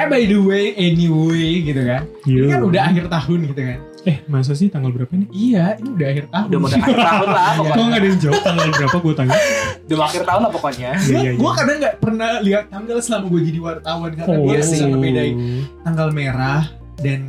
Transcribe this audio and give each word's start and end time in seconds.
Eh 0.00 0.08
by 0.08 0.22
the 0.24 0.38
way, 0.38 0.72
anyway 0.74 1.60
gitu 1.60 1.82
kan. 1.82 2.02
Ini 2.24 2.40
Yo. 2.40 2.48
kan 2.48 2.60
udah 2.64 2.82
akhir 2.82 3.04
tahun 3.06 3.38
gitu 3.46 3.60
kan. 3.60 3.78
Eh 4.00 4.16
masa 4.24 4.56
sih 4.56 4.66
tanggal 4.66 4.88
berapa 4.88 5.12
nih? 5.12 5.28
Iya, 5.28 5.76
ini 5.76 5.88
udah 5.92 6.06
akhir 6.08 6.24
tahun. 6.26 6.46
Udah 6.48 6.58
mau 6.58 6.68
akhir 6.70 6.80
tahun 6.96 7.28
lah 7.28 7.44
Kok 7.44 7.60
pokoknya. 7.60 7.84
nggak 7.84 8.00
ada 8.00 8.08
yang 8.08 8.18
jawab 8.18 8.40
tanggal 8.40 8.66
berapa 8.72 8.96
gue 8.96 9.14
tanya? 9.14 9.36
Udah 9.84 9.96
mau 9.96 10.06
akhir 10.06 10.22
tahun 10.24 10.40
lah 10.40 10.50
pokoknya. 10.50 10.90
Iya, 10.96 11.18
iya, 11.20 11.30
Gue 11.36 11.44
iya. 11.44 11.58
kadang 11.60 11.76
nggak 11.78 11.94
pernah 12.00 12.30
lihat 12.40 12.64
tanggal 12.66 12.98
selama 12.98 13.26
gue 13.28 13.40
jadi 13.44 13.58
wartawan 13.60 14.10
karena 14.10 14.28
Oh. 14.32 14.40
gue 14.40 14.56
bisa 14.56 14.84
ngebedain 14.86 15.36
tanggal 15.84 16.08
merah 16.10 16.62
dan 16.96 17.20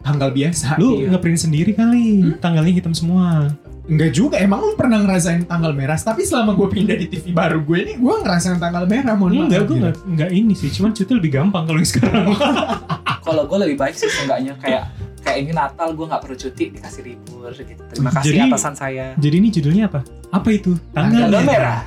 tanggal 0.00 0.28
biasa. 0.30 0.68
Lu 0.76 0.88
Iya. 0.98 1.06
ngeprint 1.10 1.40
sendiri 1.40 1.72
kali, 1.72 2.08
Hmm? 2.26 2.36
tanggalnya 2.38 2.72
hitam 2.74 2.92
semua. 2.92 3.48
Enggak 3.90 4.10
juga, 4.12 4.38
emang 4.38 4.62
lu 4.62 4.72
pernah 4.72 5.02
ngerasain 5.02 5.42
tanggal 5.44 5.74
merah? 5.74 5.98
Tapi 5.98 6.22
selama 6.22 6.54
gue 6.54 6.68
pindah 6.70 6.94
di 6.94 7.06
TV 7.06 7.34
baru 7.34 7.58
gue 7.58 7.78
ini, 7.80 7.92
gue 7.98 8.14
ngerasain 8.16 8.56
tanggal 8.56 8.86
merah. 8.86 9.12
Mohon 9.12 9.50
Enggak, 9.50 9.50
maaf, 9.50 9.66
gue 9.66 9.66
gitu. 9.68 9.82
nggak 9.82 9.94
nggak 10.14 10.30
ini 10.30 10.54
sih, 10.54 10.70
cuman 10.70 10.90
cuti 10.92 11.12
lebih 11.12 11.30
gampang 11.32 11.66
kalau 11.66 11.76
yang 11.76 11.90
sekarang. 11.90 12.24
Kalau 13.20 13.44
gue 13.44 13.58
lebih 13.60 13.76
baik 13.76 13.94
sih 13.94 14.08
seenggaknya 14.08 14.56
kayak 14.56 14.90
kayak 15.20 15.38
ini 15.38 15.52
Natal 15.52 15.92
gue 15.92 16.02
nggak 16.02 16.18
perlu 16.18 16.34
cuti 16.34 16.64
dikasih 16.72 17.02
libur 17.04 17.52
gitu. 17.52 17.82
Terima 17.84 18.10
kasih 18.10 18.26
Jadi- 18.32 18.40
atasan 18.48 18.74
saya. 18.74 19.06
Jadi 19.14 19.34
ini 19.36 19.48
judulnya 19.50 19.84
apa? 19.86 20.00
Apa 20.32 20.48
itu? 20.50 20.72
Tanggal, 20.90 21.28
Tanggal 21.28 21.42
merah. 21.42 21.50
merah. 21.52 21.80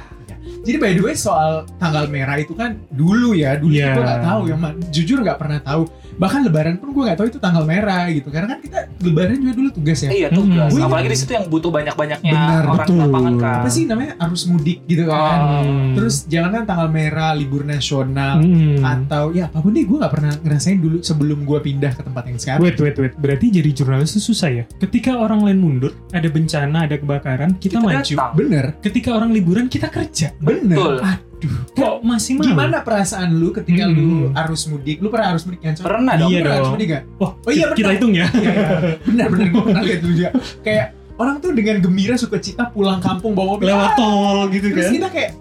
Jadi 0.64 0.78
by 0.78 0.92
the 0.94 1.02
way 1.02 1.12
soal 1.14 1.66
tanggal 1.76 2.06
merah 2.08 2.36
itu 2.38 2.54
kan 2.54 2.80
dulu 2.88 3.34
ya, 3.34 3.56
dulu 3.56 3.72
Iya. 3.72 3.92
gue 3.92 4.04
nggak 4.04 4.22
tahu 4.24 4.42
yang 4.46 4.60
jujur 4.88 5.18
nggak 5.20 5.36
pernah 5.36 5.60
tahu. 5.60 5.84
Bahkan 6.16 6.40
Lebaran 6.44 6.76
pun 6.76 6.90
gue 6.92 7.04
nggak 7.04 7.18
tahu 7.18 7.28
itu 7.28 7.40
tanggal 7.40 7.64
merah 7.64 8.06
gitu. 8.08 8.28
Karena 8.28 8.48
kan 8.48 8.60
kita 8.60 8.80
Lebaran 9.00 9.36
juga 9.36 9.54
dulu 9.54 9.70
tugas 9.72 10.00
ya. 10.00 10.10
Iya 10.10 10.28
Hmm. 10.28 10.38
tugas. 10.40 10.70
Wih. 10.72 10.84
Apalagi 10.84 11.08
di 11.08 11.18
situ 11.18 11.32
yang 11.32 11.46
butuh 11.46 11.70
banyak-banyaknya 11.70 12.32
Benar, 12.32 12.64
orang 12.66 12.78
betul. 12.84 12.98
lapangan 13.00 13.34
kan. 13.38 13.58
Apa 13.60 13.70
sih 13.70 13.84
namanya 13.84 14.14
arus 14.20 14.44
mudik 14.46 14.80
gitu 14.84 15.04
kan? 15.06 15.40
Hmm. 15.64 15.94
Terus 15.94 16.16
jangan 16.26 16.50
kan 16.52 16.64
tanggal 16.66 16.88
merah, 16.90 17.32
libur 17.34 17.64
nasional, 17.64 18.40
Hmm. 18.40 18.80
atau 18.80 19.30
ya 19.30 19.46
apa 19.46 19.60
pun 19.60 19.72
deh 19.72 19.84
gue 19.84 19.98
nggak 19.98 20.12
pernah 20.12 20.32
ngerasain 20.38 20.78
dulu 20.78 20.98
sebelum 21.00 21.40
gue 21.42 21.60
pindah 21.62 21.92
ke 21.92 22.02
tempat 22.02 22.24
yang 22.26 22.38
sekarang. 22.38 22.62
Wait, 22.62 22.78
wait, 22.78 22.96
wait. 22.96 23.14
Berarti 23.16 23.46
jadi 23.52 23.70
jurnalis 23.70 24.12
itu 24.12 24.22
susah 24.26 24.50
ya? 24.50 24.64
Ketika 24.78 25.16
orang 25.16 25.42
lain 25.42 25.60
mundur, 25.60 25.92
ada 26.10 26.28
bencana, 26.28 26.86
ada 26.86 26.96
kebakaran, 26.96 27.56
kita, 27.56 27.74
Kita 27.74 27.78
maju. 27.80 28.14
datang. 28.16 28.32
Bener, 28.34 28.66
Ketika 28.80 29.10
orang 29.12 29.30
liburan, 29.30 29.66
kita 29.68 29.88
kerja. 29.88 30.32
bener. 30.38 30.78
Betul. 30.78 30.96
Aduh, 31.00 31.33
Kok 31.74 31.96
masih 32.02 32.32
mau? 32.34 32.44
gimana 32.44 32.78
perasaan 32.80 33.30
lu 33.34 33.50
ketika 33.52 33.84
Hmm. 33.84 33.94
lu 33.94 34.08
arus 34.32 34.64
mudik? 34.66 34.98
Lu 34.98 35.08
pernah 35.08 35.32
arus 35.32 35.44
mudik 35.44 35.62
kan? 35.62 35.74
Pernah 35.76 36.14
dong. 36.16 36.28
Iya 36.28 36.40
pernah 36.40 36.54
arus 36.54 36.64
dong. 36.64 36.74
mudik 36.74 36.88
gak? 36.90 37.04
Wah, 37.16 37.32
Oh 37.38 37.50
iya, 37.50 37.64
kita, 37.64 37.74
kita 37.74 37.84
benar. 37.84 37.96
hitung 37.96 38.14
ya. 38.14 38.26
Iya, 38.26 38.42
iya. 38.44 38.68
bener 39.04 39.28
bener 39.30 39.48
gue 39.50 39.62
pernah 39.64 39.82
lihat 39.82 40.00
dulu 40.00 40.14
juga. 40.14 40.30
Kayak 40.62 40.86
orang 41.14 41.36
tuh 41.38 41.52
dengan 41.52 41.76
gembira 41.80 42.16
suka 42.16 42.38
cita 42.38 42.64
pulang 42.68 43.00
kampung 43.00 43.32
bawa 43.32 43.48
mobil. 43.54 43.66
Lewat 43.68 43.86
Ah, 43.86 43.94
tol 43.94 44.40
gitu 44.50 44.68
Terus 44.70 44.86
kan. 44.86 44.94
kita 44.94 45.10
kayak 45.10 45.32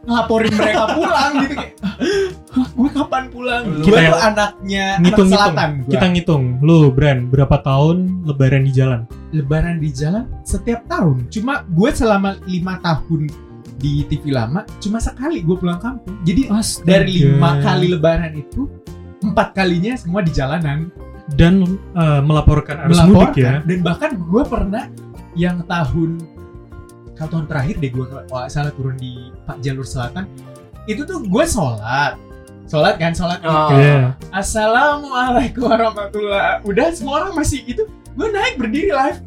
ngelaporin 0.00 0.52
mereka 0.54 0.84
pulang 0.94 1.32
gitu 1.38 1.54
kayak 1.54 1.74
"Hah, 2.48 2.68
gue 2.70 2.90
kapan 2.90 3.24
pulang? 3.28 3.62
Kita 3.78 3.84
Gue 3.84 4.08
tuh 4.08 4.16
anaknya 4.18 4.84
anak 4.90 5.02
Ngitung-ngitung. 5.02 5.28
selatan. 5.52 5.68
gua. 5.76 5.90
Kita 5.90 6.06
ngitung. 6.08 6.44
Lu, 6.58 6.76
Bran, 6.88 7.18
berapa 7.26 7.56
tahun 7.58 7.96
lebaran 8.24 8.62
di 8.62 8.72
jalan? 8.72 9.00
lebaran 9.28 9.76
di 9.76 9.90
jalan 9.90 10.24
setiap 10.40 10.88
tahun. 10.88 11.28
Cuma 11.28 11.60
gue 11.62 11.90
selama 11.90 12.40
lima 12.42 12.80
tahun 12.80 13.28
di 13.78 14.02
TV 14.04 14.34
lama 14.34 14.66
cuma 14.78 14.98
sekali 14.98 15.40
gue 15.40 15.54
pulang 15.54 15.78
kampung. 15.78 16.18
Jadi 16.22 16.50
Astaga. 16.50 16.84
dari 16.84 17.14
lima 17.24 17.62
kali 17.62 17.86
lebaran 17.88 18.32
itu 18.34 18.66
empat 19.18 19.54
kalinya 19.54 19.94
semua 19.94 20.20
di 20.20 20.30
jalanan 20.30 20.90
dan 21.34 21.62
eh, 21.94 22.20
melaporkan 22.20 22.86
arus 22.86 22.98
mudik 23.04 23.38
ya. 23.38 23.58
melaporkan 23.58 23.58
dan 23.64 23.78
bahkan 23.82 24.10
gue 24.14 24.42
pernah 24.44 24.84
yang 25.34 25.62
tahun 25.64 26.18
kalau 27.14 27.30
tahun 27.34 27.46
terakhir 27.46 27.74
deh 27.78 27.90
gue 27.90 28.04
kalau 28.06 28.24
salah 28.46 28.72
turun 28.72 28.94
di 28.94 29.30
Pak 29.42 29.58
jalur 29.58 29.82
selatan 29.82 30.26
itu 30.86 31.02
tuh 31.02 31.20
gue 31.20 31.44
sholat 31.44 32.14
sholat 32.64 32.94
kan 32.96 33.12
sholat 33.12 33.42
Oh. 33.42 33.74
Iya. 33.74 34.14
assalamualaikum 34.30 35.66
warahmatullah 35.66 36.62
udah 36.62 36.86
semua 36.94 37.22
orang 37.22 37.34
masih 37.36 37.60
itu 37.66 37.82
gue 38.14 38.28
naik 38.30 38.56
berdiri 38.56 38.90
live 38.90 39.18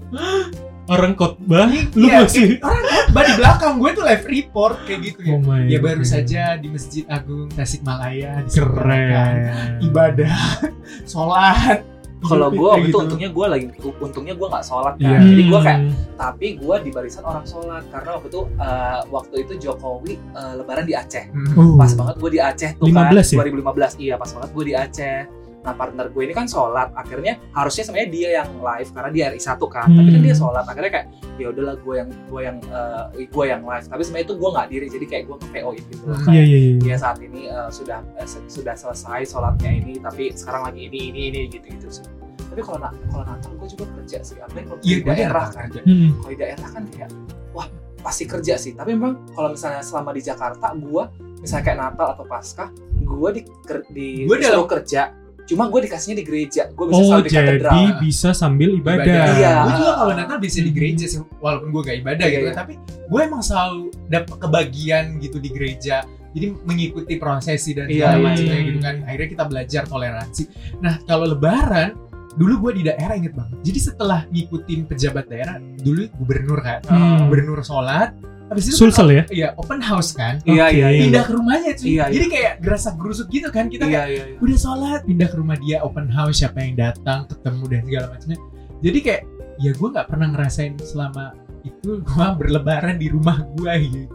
Orang 0.92 1.14
khotbah, 1.14 1.72
lu 1.94 2.04
Iya, 2.04 2.18
masih 2.22 2.48
kayak 2.52 2.62
orang 2.62 2.84
khotbah 2.86 3.24
di 3.24 3.34
belakang 3.34 3.74
gue 3.78 3.90
tuh 3.92 4.04
live 4.04 4.26
report 4.28 4.76
kayak 4.84 5.00
gitu 5.02 5.20
ya 5.22 5.32
Oh 5.32 5.40
my 5.42 5.64
ya 5.66 5.80
baru 5.80 6.00
God. 6.00 6.10
saja 6.10 6.44
di 6.56 6.68
Masjid 6.68 7.04
Agung 7.08 7.48
Tasikmalaya 7.50 8.44
keren. 8.46 9.80
ibadah 9.82 10.36
sholat 11.08 11.80
Kalau 12.22 12.48
Idul 12.48 12.60
gue 12.60 12.70
Fitri 12.70 12.78
itu 12.78 12.88
gitu. 12.88 12.98
untungnya 13.02 13.30
gue 13.32 13.46
lagi 13.48 13.66
untungnya 13.98 14.34
gue 14.36 14.46
nggak 14.46 14.62
sholat 14.64 14.94
kan. 14.96 15.10
Iya. 15.10 15.20
Jadi 15.26 15.42
gue 15.44 15.60
kayak 15.60 15.80
Hmm. 15.82 15.94
tapi 16.14 16.48
gue 16.54 16.76
di 16.78 16.90
barisan 16.92 17.24
orang 17.24 17.42
sholat 17.44 17.82
karena 17.88 18.10
waktu 18.14 18.28
itu 18.30 18.42
eh, 18.54 19.00
waktu 19.10 19.36
itu 19.40 19.54
Jokowi 19.60 20.14
eh, 20.14 20.54
Lebaran 20.54 20.86
di 20.86 20.94
Aceh. 20.94 21.26
Hmm. 21.28 21.56
Oh. 21.56 21.74
Pas 21.74 21.90
banget 21.90 22.16
gue 22.18 22.30
di 22.30 22.40
Aceh 22.40 22.70
tuh 22.76 22.86
15 22.86 22.94
kan 22.94 23.42
ya? 23.42 23.42
2015 23.42 23.98
iya 23.98 24.16
pas 24.16 24.30
banget 24.30 24.50
gue 24.52 24.64
di 24.64 24.74
Aceh. 24.76 25.18
Nah 25.62 25.74
partner 25.74 26.06
gue 26.08 26.22
ini 26.22 26.32
kan 26.32 26.46
sholat 26.46 26.90
akhirnya 26.92 27.38
harusnya 27.52 27.84
sebenarnya 27.84 28.10
dia 28.10 28.30
yang 28.36 28.50
live 28.58 28.90
karena 28.90 29.10
dia 29.10 29.24
RI 29.30 29.38
1 29.38 29.62
kan 29.68 29.88
tapi 29.88 30.10
kan 30.10 30.18
Hmm. 30.18 30.26
dia 30.26 30.34
sholat 30.34 30.66
akhirnya 30.66 30.92
kayak 30.92 31.08
ya 31.36 31.48
udahlah 31.48 31.76
gue 31.76 31.96
yang 31.96 32.10
gue 32.10 32.42
yang 32.42 32.58
eh, 32.64 33.04
gue 33.24 33.46
yang 33.46 33.62
live 33.64 33.86
tapi 33.86 34.02
sebenarnya 34.02 34.26
itu 34.26 34.36
gue 34.36 34.50
nggak 34.52 34.68
diri 34.68 34.86
jadi 34.88 35.06
kayak 35.08 35.24
gue 35.24 35.38
ke 35.38 35.48
PO 35.52 35.70
gitu 35.76 35.92
loh. 36.00 36.06
Hmm. 36.12 36.24
Kayak, 36.24 36.34
Iya 36.34 36.44
iya 36.44 36.58
iya. 36.60 36.74
dia 36.80 36.96
saat 36.98 37.18
ini 37.20 37.42
eh, 37.46 37.70
sudah 37.70 37.98
se- 38.24 38.48
sudah 38.48 38.74
selesai 38.74 39.22
sholatnya 39.28 39.72
ini 39.72 39.94
tapi 39.98 40.24
sekarang 40.32 40.62
lagi 40.64 40.82
ini 40.84 41.00
ini 41.10 41.22
ini 41.30 41.40
gitu 41.48 41.66
gitu 41.68 41.88
sih 41.92 42.06
tapi 42.44 42.62
kalau 42.62 42.80
na- 42.80 42.98
kalau 43.08 43.24
Natal 43.24 43.52
gue 43.54 43.68
juga 43.70 43.86
kerja 43.94 44.18
sih 44.22 44.36
apalagi 44.38 44.66
kalau 44.66 44.80
Iya, 44.82 44.92
di 44.92 45.00
gue 45.00 45.14
daerah 45.14 45.46
kan 45.48 45.66
kerja. 45.68 45.80
Hmm. 45.84 46.10
kalau 46.16 46.30
di 46.30 46.38
daerah 46.38 46.68
kan 46.68 46.84
kayak 46.90 47.10
wah 47.52 47.68
pasti 48.02 48.24
kerja 48.26 48.54
sih 48.56 48.74
tapi 48.74 48.90
memang 48.92 49.14
kalau 49.30 49.50
misalnya 49.52 49.80
selama 49.80 50.10
di 50.10 50.22
Jakarta 50.22 50.74
gue 50.74 51.04
misalnya 51.38 51.64
kayak 51.64 51.80
Natal 51.80 52.08
atau 52.12 52.26
Paskah 52.26 52.70
gue 52.94 53.30
di, 53.32 53.42
ker- 53.62 53.86
di 53.88 54.24
Gue 54.24 54.38
disuruh 54.38 54.66
kerja 54.66 55.14
cuma 55.44 55.68
gue 55.68 55.80
dikasihnya 55.84 56.18
di 56.18 56.26
gereja 56.26 56.62
gue 56.70 56.86
bisa 56.88 56.96
Oh, 56.96 57.04
selalu 57.08 57.24
di 57.24 57.30
jadi 57.30 57.40
katedral 57.60 57.86
bisa 58.00 58.30
sambil 58.32 58.70
ibadah. 58.74 59.24
Iya. 59.34 59.54
Gue 59.62 59.74
juga 59.78 59.94
kalau 59.96 60.14
Natal 60.14 60.38
bisa 60.38 60.60
di 60.60 60.72
gereja 60.72 61.06
sih, 61.06 61.20
walaupun 61.38 61.68
gue 61.70 61.82
gak 61.84 61.98
ibadah 62.00 62.26
Iya, 62.26 62.34
gitu. 62.34 62.46
iya. 62.46 62.54
Tapi 62.54 62.74
gue 62.82 63.20
emang 63.20 63.42
selalu 63.42 63.82
dapat 64.08 64.36
kebagian 64.38 65.04
gitu 65.18 65.38
di 65.38 65.50
gereja. 65.50 66.04
Jadi 66.32 66.48
mengikuti 66.64 67.14
prosesi 67.16 67.76
dan 67.76 67.86
Iya, 67.86 68.08
segala 68.08 68.16
iya. 68.16 68.24
macamnya 68.24 68.60
gitu 68.64 68.80
kan. 68.80 68.96
Akhirnya 69.04 69.30
kita 69.30 69.44
belajar 69.46 69.84
toleransi. 69.84 70.44
Nah 70.80 70.94
kalau 71.04 71.26
Lebaran, 71.28 71.90
dulu 72.32 72.54
gue 72.64 72.80
di 72.80 72.84
daerah 72.88 73.14
inget 73.14 73.36
banget. 73.36 73.60
Jadi 73.62 73.80
setelah 73.82 74.24
ngikutin 74.28 74.80
pejabat 74.88 75.26
daerah, 75.28 75.60
dulu 75.78 76.08
gubernur 76.16 76.64
kan, 76.64 76.80
Hmm. 76.88 77.28
gubernur 77.28 77.60
sholat. 77.62 78.16
Habis 78.52 78.64
itu 78.68 78.76
Sulsel 78.78 79.08
ya? 79.10 79.24
iya 79.32 79.48
open 79.56 79.80
house 79.80 80.12
kan. 80.12 80.44
iya 80.44 80.68
Oke. 80.68 80.76
iya 80.76 80.88
iya 80.92 81.02
Pindah 81.08 81.24
ke 81.24 81.34
rumahnya 81.34 81.72
cuy. 81.72 81.88
Iya, 81.88 82.04
iya. 82.04 82.14
Jadi 82.14 82.26
kayak 82.28 82.54
gerasak 82.60 82.94
gerusuk 83.00 83.28
gitu 83.28 83.48
kan 83.48 83.66
kita 83.66 83.84
iya 83.88 83.92
kayak 83.96 84.08
iya 84.12 84.24
iya. 84.28 84.38
udah 84.38 84.58
sholat 84.60 85.00
pindah 85.02 85.28
ke 85.28 85.36
rumah 85.36 85.58
dia 85.58 85.78
open 85.80 86.08
house 86.08 86.38
siapa 86.38 86.60
yang 86.60 86.76
datang 86.76 87.20
ketemu 87.26 87.64
dan 87.66 87.82
segala 87.82 88.06
macamnya 88.12 88.40
jadi 88.80 89.00
kayak 89.00 89.22
ya 89.58 89.72
gue 89.72 89.88
nggak 89.88 90.08
pernah 90.10 90.28
ngerasain 90.30 90.74
selama 90.78 91.26
itu 91.62 91.90
gue 92.02 92.28
berlebaran 92.36 92.96
di 92.98 93.08
rumah 93.08 93.40
gue 93.54 93.72
gitu 93.82 94.06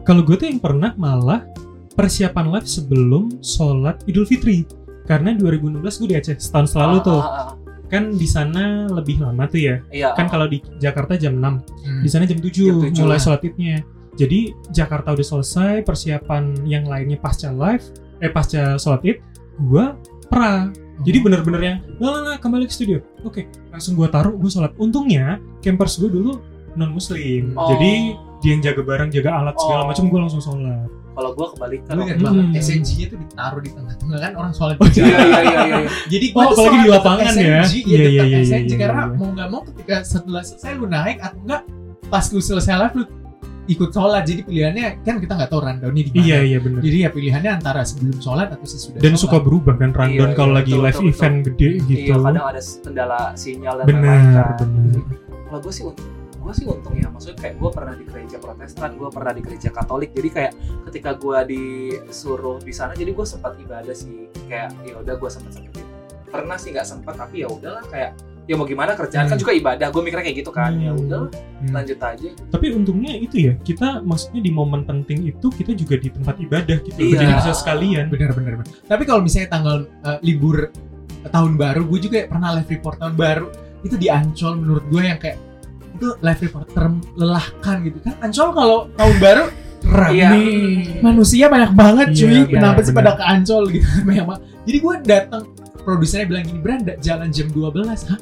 Kalau 0.00 0.24
gue 0.24 0.34
tuh 0.34 0.48
yang 0.48 0.58
pernah 0.58 0.90
malah 0.96 1.44
persiapan 1.92 2.50
live 2.50 2.64
sebelum 2.64 3.28
sholat 3.38 4.00
Idul 4.04 4.24
Fitri. 4.24 4.64
Karena 5.04 5.34
2016 5.34 5.82
gue 6.00 6.08
di 6.08 6.16
Aceh 6.16 6.38
setahun 6.38 6.72
selalu 6.72 6.96
Ah, 6.96 7.04
tuh. 7.04 7.20
ah, 7.20 7.28
ah. 7.28 7.48
Kan 7.90 8.14
di 8.14 8.24
sana 8.24 8.86
lebih 8.86 9.18
lama 9.18 9.44
tuh 9.44 9.60
ya. 9.60 9.76
iya 9.90 10.14
Kan 10.14 10.30
kalau 10.30 10.46
di 10.46 10.62
Jakarta 10.78 11.18
jam 11.18 11.34
6, 11.34 11.58
Hmm. 11.82 12.00
di 12.00 12.08
sana 12.08 12.22
jam 12.24 12.38
7, 12.38 12.54
Jam 12.64 12.78
7. 12.86 13.02
mulai 13.02 13.18
sholat 13.18 13.42
idnya. 13.42 13.82
Jadi 14.14 14.40
Jakarta 14.70 15.10
udah 15.10 15.26
selesai, 15.26 15.82
persiapan 15.82 16.62
yang 16.64 16.84
lainnya 16.84 17.16
pasca 17.16 17.50
live, 17.50 17.82
eh 18.18 18.28
pasca 18.28 18.76
sholat 18.76 19.02
id, 19.02 19.18
gue 19.60 19.84
pra. 20.26 20.70
Jadi 21.00 21.18
bener-bener 21.18 21.60
yang, 21.60 21.78
lah 21.96 22.20
lah 22.22 22.36
kembali 22.36 22.64
ke 22.64 22.72
studio. 22.72 23.00
Oke, 23.22 23.48
langsung 23.70 23.96
gue 23.96 24.04
taruh, 24.06 24.36
gue 24.36 24.46
sholat. 24.46 24.76
Untungnya 24.76 25.40
campers 25.58 25.96
gue 25.96 26.06
dulu 26.06 26.36
non 26.70 26.92
muslim, 26.92 27.56
Oh. 27.56 27.72
jadi 27.72 28.14
dia 28.38 28.50
yang 28.52 28.62
jaga 28.62 28.82
barang, 28.84 29.08
jaga 29.10 29.30
alat 29.34 29.56
segala 29.56 29.82
Oh. 29.82 29.88
macam, 29.88 30.04
gue 30.06 30.20
langsung 30.20 30.38
sholat. 30.38 30.86
Kalau 31.10 31.30
gue 31.32 31.46
kebalikan 31.50 31.92
Gue 31.92 32.02
inget 32.02 32.16
Hmm. 32.16 32.26
banget 32.26 32.46
SNG-nya 32.60 33.06
tuh 33.06 33.18
ditaruh 33.18 33.60
di 33.60 33.70
tengah-tengah 33.70 34.18
kan 34.20 34.32
orang 34.34 34.52
sholat 34.52 34.76
di 34.76 34.86
iya 34.96 35.04
iya 35.04 35.18
iya 35.20 35.40
iya 35.42 35.76
iya. 35.76 35.90
Jadi 36.06 36.26
Oh, 36.30 36.42
apalagi 36.44 36.76
di 36.76 36.88
lapangan 36.88 37.32
ya. 37.32 37.60
SNG, 37.62 37.74
Iya, 37.82 37.98
iya, 37.98 37.98
iya, 38.00 38.22
iya, 38.22 38.24
iya, 38.24 38.38
SNG 38.42 38.68
iya, 38.68 38.78
karena 38.78 39.02
iya. 39.02 39.14
mau 39.14 39.28
nggak 39.30 39.48
mau 39.48 39.60
ketika 39.64 39.94
setelah 40.02 40.42
selesai 40.42 40.70
lu 40.72 40.86
naik 40.86 41.18
atau 41.18 41.38
enggak 41.40 41.62
pas 42.06 42.24
lu 42.26 42.40
selesai 42.40 42.74
live 42.76 42.94
lu 42.96 43.04
ikut 43.66 43.86
sholat 43.88 44.22
jadi 44.24 44.40
pilihannya 44.42 44.86
kan 45.00 45.16
kita 45.16 45.32
nggak 45.32 45.46
tahu 45.48 45.60
rundownnya 45.60 46.02
di 46.02 46.10
mana 46.10 46.24
Iya 46.24 46.38
iya 46.44 46.58
bener. 46.58 46.80
jadi 46.80 46.96
ya 46.98 47.08
pilihannya 47.08 47.50
antara 47.52 47.80
sebelum 47.82 48.18
sholat 48.18 48.48
atau 48.48 48.66
sesudah 48.66 48.98
Dan 48.98 49.12
sholat. 49.12 49.22
suka 49.24 49.36
berubah 49.38 49.74
kan 49.76 49.90
rundown 49.90 50.26
Iya, 50.26 50.34
kalau 50.34 50.52
iya, 50.52 50.58
lagi 50.58 50.72
betul, 50.72 50.82
live 50.82 50.94
betul, 50.96 51.10
event 51.12 51.36
gede 51.44 51.68
gitu. 51.84 52.00
Iya 52.04 52.16
kadang 52.20 52.46
ada 52.48 52.60
kendala 52.80 53.20
sinyal 53.34 53.74
dan 53.76 53.86
kan. 53.86 53.94
bener. 53.94 55.02
kalau 55.44 55.60
gue 55.60 55.72
sih 55.72 55.84
untung 55.84 56.08
gue 56.40 56.52
sih 56.52 56.64
untung 56.64 56.94
ya 56.94 57.06
maksudnya 57.06 57.36
kayak 57.38 57.54
gue 57.56 57.70
pernah 57.70 57.94
di 57.94 58.04
gereja 58.04 58.36
protestan 58.36 58.90
gue 58.94 59.08
pernah 59.08 59.32
di 59.32 59.40
gereja 59.40 59.68
katolik 59.70 60.10
jadi 60.10 60.28
kayak 60.30 60.52
ketika 60.88 61.10
gue 61.14 61.38
disuruh 61.46 62.58
di 62.58 62.72
sana 62.72 62.92
jadi 62.92 63.10
gue 63.10 63.22
sempat 63.24 63.54
ibadah 63.56 63.92
sih 63.92 64.26
kayak 64.46 64.72
ya 64.82 64.94
udah 64.96 65.14
gue 65.14 65.30
sempat 65.30 65.52
sempetin 65.52 65.86
pernah 66.24 66.56
sih 66.56 66.70
nggak 66.70 66.86
sempat 66.86 67.14
tapi 67.14 67.42
ya 67.42 67.48
udahlah 67.48 67.84
kayak 67.86 68.16
ya 68.46 68.54
mau 68.54 68.64
gimana 68.64 68.94
kerjaan 68.94 69.26
kan 69.26 69.36
Hmm. 69.36 69.42
juga 69.42 69.52
ibadah 69.52 69.86
gue 69.86 70.00
mikirnya 70.00 70.24
kayak 70.24 70.38
gitu 70.38 70.50
kan 70.50 70.72
ya 70.74 70.90
Hmm. 70.90 71.02
udah 71.02 71.22
Hmm. 71.28 71.70
lanjut 71.70 71.98
aja 72.00 72.28
Tapi 72.48 72.66
untungnya 72.72 73.12
itu 73.14 73.36
ya, 73.38 73.52
kita 73.60 74.00
maksudnya 74.00 74.40
di 74.40 74.50
momen 74.50 74.82
penting 74.82 75.28
itu 75.28 75.46
kita 75.50 75.70
juga 75.72 75.94
di 75.94 76.08
tempat 76.08 76.34
ibadah 76.40 76.76
gitu. 76.80 76.98
Iya. 76.98 77.20
Jadi 77.20 77.32
bisa 77.36 77.52
sekalian. 77.52 78.08
bener 78.08 78.32
bener 78.32 78.52
bener. 78.58 78.66
tapi 78.82 79.02
kalau 79.04 79.20
misalnya 79.20 79.48
tanggal 79.50 79.76
eh, 79.86 80.18
libur 80.20 80.72
tahun 81.22 81.52
baru 81.54 81.84
gue 81.84 81.98
juga 82.00 82.18
pernah 82.26 82.56
live 82.56 82.70
report 82.70 82.96
tahun 82.96 83.14
baru 83.14 83.46
itu 83.82 83.94
di 83.94 84.08
Ancol 84.08 84.56
menurut 84.56 84.84
gue 84.88 85.02
yang 85.04 85.18
kayak 85.18 85.36
itu 86.00 86.08
live 86.16 86.40
report 86.40 86.66
terlelahkan 86.72 87.76
gitu 87.84 87.98
kan. 88.00 88.14
Ancol 88.20 88.48
kalau 88.50 88.78
tahun 88.96 89.16
baru 89.20 89.44
rame. 89.80 90.16
Iya. 90.16 90.28
manusia 91.00 91.46
banyak 91.46 91.72
banget 91.72 92.06
Iya, 92.12 92.18
cuy. 92.18 92.40
kenapa 92.50 92.80
sih 92.80 92.92
pada 92.92 93.12
ke 93.14 93.24
Ancol 93.24 93.62
gitu? 93.70 93.84
Banyak 94.08 94.24
banget. 94.24 94.42
Jadi 94.64 94.76
gue 94.78 94.94
datang 95.04 95.42
produsernya 95.80 96.26
bilang 96.26 96.44
gini 96.44 96.60
Bran 96.60 96.80
da- 96.84 97.00
jalan 97.00 97.28
jam 97.28 97.48
12 97.48 97.88
hah? 98.08 98.20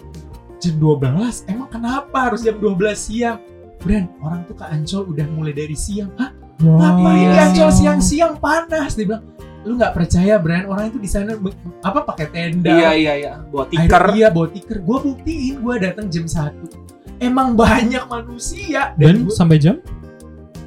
Jam 0.59 0.75
12 0.75 1.47
emang 1.47 1.69
kenapa 1.69 2.19
harus 2.31 2.43
jam 2.43 2.59
12 2.59 2.75
siang? 2.95 3.39
Bran 3.79 4.11
orang 4.19 4.43
tuh 4.45 4.55
ke 4.55 4.67
Ancol 4.67 5.03
udah 5.09 5.27
mulai 5.31 5.55
dari 5.55 5.75
siang. 5.75 6.11
Hah? 6.15 6.31
Ngapain 6.59 7.27
di. 7.31 7.39
Ancol 7.41 7.71
siang-siang? 7.71 8.35
Panas. 8.39 8.95
Dia 8.95 9.07
bilang 9.07 9.23
lu 9.63 9.75
nggak 9.75 9.95
percaya 9.95 10.39
Bran 10.39 10.65
orang 10.65 10.91
itu 10.91 10.99
di 10.99 11.07
sana 11.07 11.35
apa 11.83 12.03
pakai 12.03 12.27
tenda. 12.31 12.71
Iya 12.71 12.91
iya 12.95 13.13
iya. 13.17 13.31
Akhirnya 13.67 13.67
tiker. 13.67 14.05
iya 14.15 14.29
bawa 14.31 14.47
tiker. 14.49 14.79
Gue 14.79 14.99
buktiin 15.01 15.59
gue 15.59 15.75
datang 15.79 16.07
jam 16.07 16.27
1 16.27 16.98
emang 17.19 17.55
banyak 17.55 18.05
manusia 18.05 18.95
Dan 18.95 19.25
gua- 19.25 19.35
sampai 19.35 19.57
jam? 19.57 19.77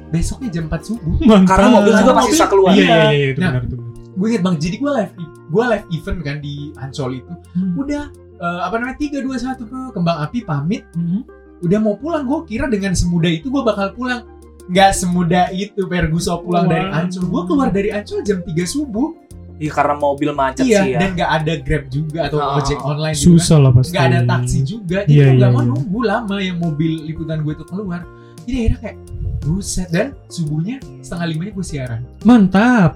besoknya 0.08 0.48
jam 0.52 0.64
4 0.66 0.82
subuh 0.84 1.16
Mantap. 1.20 1.48
karena 1.48 1.68
mobil 1.72 1.92
juga 1.94 2.12
pasti 2.12 2.20
Mobil- 2.22 2.34
bisa 2.34 2.46
keluar 2.46 2.70
Iya, 2.70 2.84
iya, 2.84 3.00
iya, 3.10 3.26
itu 3.32 3.40
Nah, 3.40 3.50
benar 3.50 3.62
itu. 3.64 3.74
benar. 3.74 3.90
gue 4.12 4.26
inget 4.28 4.42
bang 4.42 4.56
jadi 4.58 4.76
gue 4.76 4.90
live 4.92 5.12
gue 5.48 5.64
live 5.66 5.86
event 5.90 6.18
kan 6.20 6.36
di 6.38 6.54
Ancol 6.76 7.10
itu 7.14 7.32
Hmm. 7.50 7.72
udah 7.76 8.02
eh, 8.38 8.60
apa 8.60 8.74
namanya 8.74 8.98
tiga 8.98 9.18
dua 9.18 9.36
satu 9.36 9.62
kembang 9.88 10.18
api 10.20 10.38
pamit 10.42 10.82
Hmm. 10.92 11.24
udah 11.58 11.78
mau 11.78 11.94
pulang 11.94 12.22
gue 12.22 12.38
kira 12.44 12.66
dengan 12.66 12.92
semudah 12.92 13.30
itu 13.30 13.48
gue 13.48 13.62
bakal 13.62 13.88
pulang 13.92 14.28
nggak 14.64 14.92
semudah 14.92 15.48
itu 15.50 15.80
Ferguson 15.82 16.38
pulang 16.40 16.66
dari 16.66 16.84
Wow. 16.84 16.98
Ancol 16.98 17.24
gue 17.24 17.42
keluar 17.46 17.68
dari 17.70 17.88
Ancol 17.90 18.20
jam 18.20 18.38
3 18.38 18.64
subuh 18.64 19.16
iya 19.56 19.70
karena 19.70 19.94
mobil 19.94 20.30
macet 20.30 20.62
iya 20.62 20.80
sih 20.80 20.90
ya 20.90 20.98
dan 20.98 21.10
nggak 21.12 21.30
ada 21.34 21.52
grab 21.58 21.84
juga 21.88 22.18
atau 22.26 22.38
Oh. 22.38 22.56
ojek 22.56 22.78
online 22.80 23.12
gitu 23.12 23.24
kan. 23.24 23.36
Susah 23.36 23.58
lah 23.58 23.70
pasti. 23.70 23.90
nggak 23.90 24.06
ada 24.06 24.20
taksi 24.26 24.58
juga 24.62 24.98
jadi 25.02 25.12
Iya, 25.12 25.24
gue 25.24 25.34
nggak 25.34 25.48
iya, 25.48 25.54
mau 25.54 25.60
iya. 25.60 25.70
nunggu 25.70 26.00
lama 26.02 26.36
yang 26.38 26.56
mobil 26.58 26.92
liputan 27.02 27.38
gue 27.40 27.52
itu 27.52 27.64
keluar 27.64 28.00
jadi 28.42 28.56
akhirnya 28.58 28.78
kayak 28.80 28.96
buset 29.40 29.88
dan 29.88 30.06
subuhnya 30.26 30.76
setengah 30.98 31.26
limanya 31.28 31.52
gue 31.52 31.64
siaran 31.64 32.00
Mantap. 32.22 32.92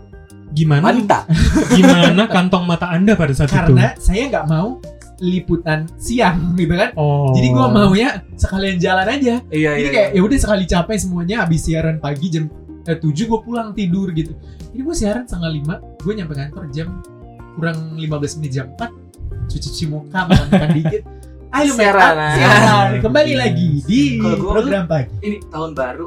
Gimana? 0.49 0.83
mantap 0.85 1.27
Gimana 1.75 2.23
kantong 2.27 2.65
mata 2.65 2.87
Anda 2.89 3.13
pada 3.13 3.33
saat 3.33 3.49
itu? 3.49 3.59
karena 3.61 3.93
saya 3.97 4.31
nggak 4.31 4.47
mau 4.47 4.79
liputan 5.19 5.89
siang 5.97 6.39
gitu 6.57 6.71
kan 6.71 6.93
Oh. 6.95 7.33
jadi 7.33 7.49
gue 7.49 7.67
maunya 7.69 8.09
sekalian 8.35 8.77
jalan 8.77 9.07
aja 9.09 9.35
iya 9.49 9.71
jadi 9.73 9.81
iya 9.81 9.91
kayak 9.91 10.09
ya 10.13 10.21
udah 10.23 10.39
sekali 10.39 10.65
capek 10.65 10.97
semuanya 10.99 11.37
habis 11.41 11.61
siaran 11.63 11.97
pagi 11.97 12.29
jam 12.29 12.47
eh, 12.87 12.97
7 12.97 13.03
gue 13.03 13.41
pulang 13.41 13.71
tidur 13.73 14.11
gitu. 14.11 14.33
Jadi 14.71 14.81
gue 14.81 14.95
siaran 14.95 15.25
setengah 15.25 15.51
lima 15.51 15.75
gue 15.99 16.13
nyampe 16.13 16.33
kantor 16.33 16.65
jam 16.71 16.89
kurang 17.55 17.97
15 17.97 18.39
menit 18.39 18.53
jam 18.53 18.67
4 18.73 18.91
cuci-cuci 19.47 19.85
muka 19.87 20.27
makan 20.27 20.71
dikit. 20.73 21.03
Ayo 21.47 21.73
Siaran, 21.73 22.13
up, 22.13 22.37
siaran. 22.37 22.87
Kembali 23.01 23.33
lagi 23.33 23.81
di 23.81 24.19
gua- 24.19 24.61
program 24.61 24.85
pagi. 24.85 25.09
ini 25.23 25.39
tahun 25.47 25.73
baru 25.73 26.07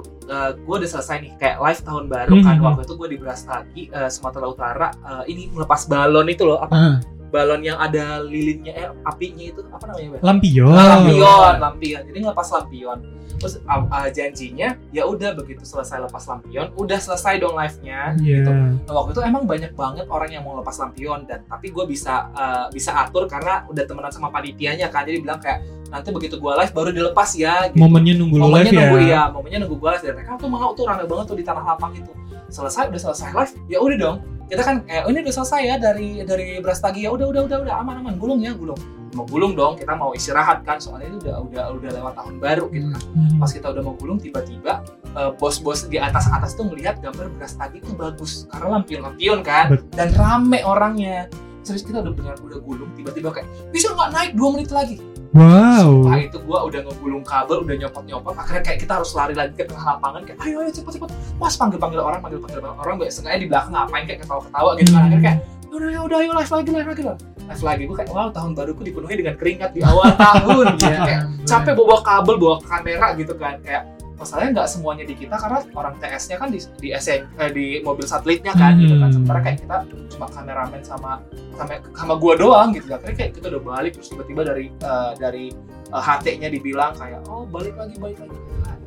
gue 0.62 0.76
udah 0.78 0.86
selesai 0.86 1.26
nih 1.26 1.32
kayak 1.38 1.58
live 1.58 1.82
tahun 1.82 2.06
baru 2.06 2.34
kan. 2.38 2.54
Mhm. 2.54 2.62
waktu 2.62 2.82
itu 2.86 2.94
gue 2.94 3.08
di 3.10 3.18
Brastagi 3.18 3.84
eh, 3.90 4.10
Sumatera 4.10 4.46
Utara. 4.46 4.88
Eh, 4.94 5.24
ini 5.34 5.50
melepas 5.50 5.90
balon 5.90 6.28
itu 6.28 6.46
loh 6.46 6.62
apa? 6.62 6.70
Ah, 6.70 6.96
balon 7.30 7.62
yang 7.62 7.78
ada 7.78 8.20
lilinnya 8.20 8.74
eh 8.74 8.90
apinya 9.02 9.46
itu 9.46 9.62
apa 9.70 9.86
namanya 9.86 10.18
Bang? 10.18 10.22
Lampion. 10.26 10.74
lampion 10.74 11.56
lampion 11.58 12.02
jadi 12.06 12.18
ngelepas 12.20 12.48
lampion 12.52 13.00
terus 13.40 13.56
uh, 13.64 13.88
uh, 13.88 14.10
janjinya 14.12 14.76
ya 14.92 15.08
udah 15.08 15.32
begitu 15.32 15.64
selesai 15.64 16.04
lepas 16.04 16.28
lampion 16.28 16.76
udah 16.76 17.00
selesai 17.00 17.40
dong 17.40 17.56
live 17.56 17.78
nya 17.80 18.12
Iya. 18.20 18.44
gitu 18.44 18.52
Nah, 18.52 18.94
waktu 18.94 19.16
itu 19.16 19.22
emang 19.24 19.48
banyak 19.48 19.72
banget 19.74 20.06
orang 20.10 20.30
yang 20.30 20.44
mau 20.44 20.60
lepas 20.60 20.76
lampion 20.76 21.24
dan 21.24 21.46
tapi 21.46 21.72
gue 21.72 21.86
bisa 21.86 22.28
uh, 22.34 22.68
bisa 22.68 22.92
atur 22.98 23.26
karena 23.26 23.64
udah 23.66 23.86
temenan 23.86 24.12
sama 24.12 24.28
panitianya 24.28 24.90
kan 24.90 25.08
jadi 25.08 25.24
bilang 25.24 25.40
kayak 25.40 25.64
nanti 25.88 26.12
begitu 26.12 26.36
gue 26.36 26.52
live 26.52 26.70
baru 26.70 26.90
dilepas 26.92 27.30
ya 27.34 27.72
gitu. 27.72 27.80
Momennya 27.80 28.14
nunggu 28.14 28.36
momennya 28.38 28.60
live 28.60 28.70
ya. 28.70 28.80
nunggu 28.84 28.98
iya 29.00 29.22
momennya 29.32 29.60
nunggu 29.64 29.78
gue 29.78 29.90
live 29.90 30.04
dan 30.04 30.14
mereka 30.14 30.32
tuh 30.36 30.50
mau 30.50 30.70
tuh 30.74 30.84
rame 30.84 31.04
banget 31.08 31.26
tuh 31.26 31.38
di 31.40 31.46
tanah 31.46 31.64
lapang 31.64 31.92
itu 31.96 32.12
selesai 32.50 32.90
udah 32.92 33.02
selesai 33.02 33.30
live 33.32 33.54
ya 33.68 33.78
udah 33.80 33.98
dong 33.98 34.18
kita 34.50 34.62
kan 34.66 34.76
kayak 34.82 35.06
oh, 35.06 35.10
ini 35.14 35.20
udah 35.22 35.34
selesai 35.38 35.62
ya 35.62 35.76
dari 35.78 36.26
dari 36.26 36.58
Brastagi 36.58 37.06
ya 37.06 37.14
udah 37.14 37.30
udah 37.30 37.42
udah 37.46 37.58
udah 37.70 37.76
aman 37.86 38.02
aman. 38.02 38.14
Gulung 38.18 38.42
ya 38.42 38.58
gulung. 38.58 38.80
Mau 39.14 39.26
gulung 39.26 39.54
dong 39.54 39.78
kita 39.78 39.94
mau 39.94 40.12
istirahat 40.18 40.66
kan. 40.66 40.82
Soalnya 40.82 41.14
itu 41.14 41.30
udah 41.30 41.36
udah 41.46 41.64
udah 41.78 41.90
lewat 42.02 42.14
tahun 42.18 42.36
baru 42.42 42.66
gitu 42.74 42.88
kan. 42.90 43.02
Hmm. 43.14 43.38
pas 43.38 43.52
kita 43.54 43.68
udah 43.70 43.84
mau 43.86 43.96
gulung 43.96 44.18
tiba-tiba 44.18 44.82
eh, 45.14 45.32
bos-bos 45.38 45.86
di 45.86 46.02
atas 46.02 46.26
atas 46.34 46.58
tuh 46.58 46.66
melihat 46.66 46.98
gambar 46.98 47.30
beras 47.38 47.54
tadi 47.54 47.78
tuh 47.80 47.94
bagus. 47.94 48.50
Karena 48.50 48.82
lampion-lampion 48.82 49.40
kan. 49.46 49.66
Bet- 49.70 49.86
dan 49.94 50.10
rame 50.18 50.66
orangnya. 50.66 51.30
Terus 51.62 51.86
kita 51.86 52.02
udah 52.02 52.14
benar 52.18 52.36
udah 52.42 52.60
gulung 52.66 52.90
tiba-tiba 52.98 53.30
kayak 53.30 53.48
bisa 53.70 53.94
nggak 53.94 54.10
naik 54.10 54.32
dua 54.34 54.50
menit 54.58 54.74
lagi 54.74 54.98
Wow. 55.30 56.10
Sumpah 56.10 56.18
itu 56.20 56.38
gua 56.42 56.60
udah 56.66 56.82
ngegulung 56.82 57.22
kabel 57.22 57.62
udah 57.62 57.76
nyopot-nyopot 57.78 58.34
akhirnya 58.34 58.64
kayak 58.64 58.80
kita 58.82 58.94
harus 58.96 59.12
lari 59.14 59.34
lagi 59.34 59.54
ke 59.54 59.64
tengah 59.64 59.86
lapangan 59.88 60.22
kayak 60.24 60.38
ayo 60.42 60.56
ayo 60.60 60.72
cepet 60.72 60.92
cepet 60.98 61.10
pas 61.36 61.54
panggil 61.54 61.78
panggil 61.78 62.00
orang 62.00 62.18
panggil 62.20 62.40
panggil 62.40 62.60
orang 62.66 62.96
gue 62.98 63.08
sengaja 63.08 63.38
di 63.38 63.46
belakang 63.46 63.72
ngapain 63.72 64.04
kayak 64.04 64.20
ketawa-ketawa 64.20 64.70
gitu 64.76 64.90
kan 64.90 65.02
akhirnya 65.04 65.22
kayak 65.24 65.38
udah 65.70 65.88
ya 65.88 66.00
udah 66.02 66.18
ayo 66.18 66.32
live 66.34 66.50
lagi 66.52 66.70
live 66.72 66.90
lagi 66.90 67.02
live 67.04 67.20
live 67.46 67.64
lagi 67.64 67.82
gue 67.86 67.96
kayak 67.96 68.10
wow 68.10 68.28
tahun 68.30 68.52
baruku 68.52 68.82
dipenuhi 68.84 69.16
dengan 69.16 69.36
keringat 69.36 69.72
di 69.72 69.82
awal 69.82 70.10
tahun 70.34 70.66
gitu 70.76 70.86
Iya, 70.88 70.98
kayak 71.00 71.22
ampun. 71.24 71.46
capek 71.46 71.74
bawa 71.76 71.98
kabel 72.02 72.36
bawa 72.36 72.56
kamera 72.60 73.08
gitu 73.14 73.34
kan 73.36 73.56
kayak 73.62 73.84
masalahnya 74.20 74.52
nggak 74.54 74.70
semuanya 74.70 75.04
di 75.04 75.16
kita 75.16 75.34
karena 75.34 75.64
orang 75.72 75.96
TS-nya 75.96 76.36
kan 76.36 76.50
di 76.50 76.60
di 76.76 76.90
SN, 76.92 77.22
eh, 77.34 77.50
di 77.50 77.66
mobil 77.80 78.04
satelitnya 78.04 78.52
kan 78.52 78.76
gitu 78.76 78.94
kan 78.94 79.08
Hmm. 79.08 79.16
sementara 79.16 79.40
kayak 79.42 79.58
kita 79.60 79.78
cuma 80.10 80.28
kameramen 80.28 80.82
sama 80.82 81.12
sama 81.54 81.72
sama 81.94 82.14
gua 82.16 82.34
doang 82.36 82.70
gitu 82.72 82.88
akhirnya 82.90 83.16
kayak 83.18 83.32
kita 83.34 83.46
udah 83.50 83.64
balik 83.66 83.92
terus 83.96 84.08
tiba-tiba 84.10 84.42
dari 84.46 84.66
eh, 84.70 85.12
dari 85.16 85.46
eh, 85.88 86.02
HT-nya 86.02 86.48
dibilang 86.50 86.94
kayak 86.94 87.24
oh 87.26 87.44
balik 87.46 87.74
lagi 87.74 87.96
balik 87.98 88.20
lagi 88.20 88.36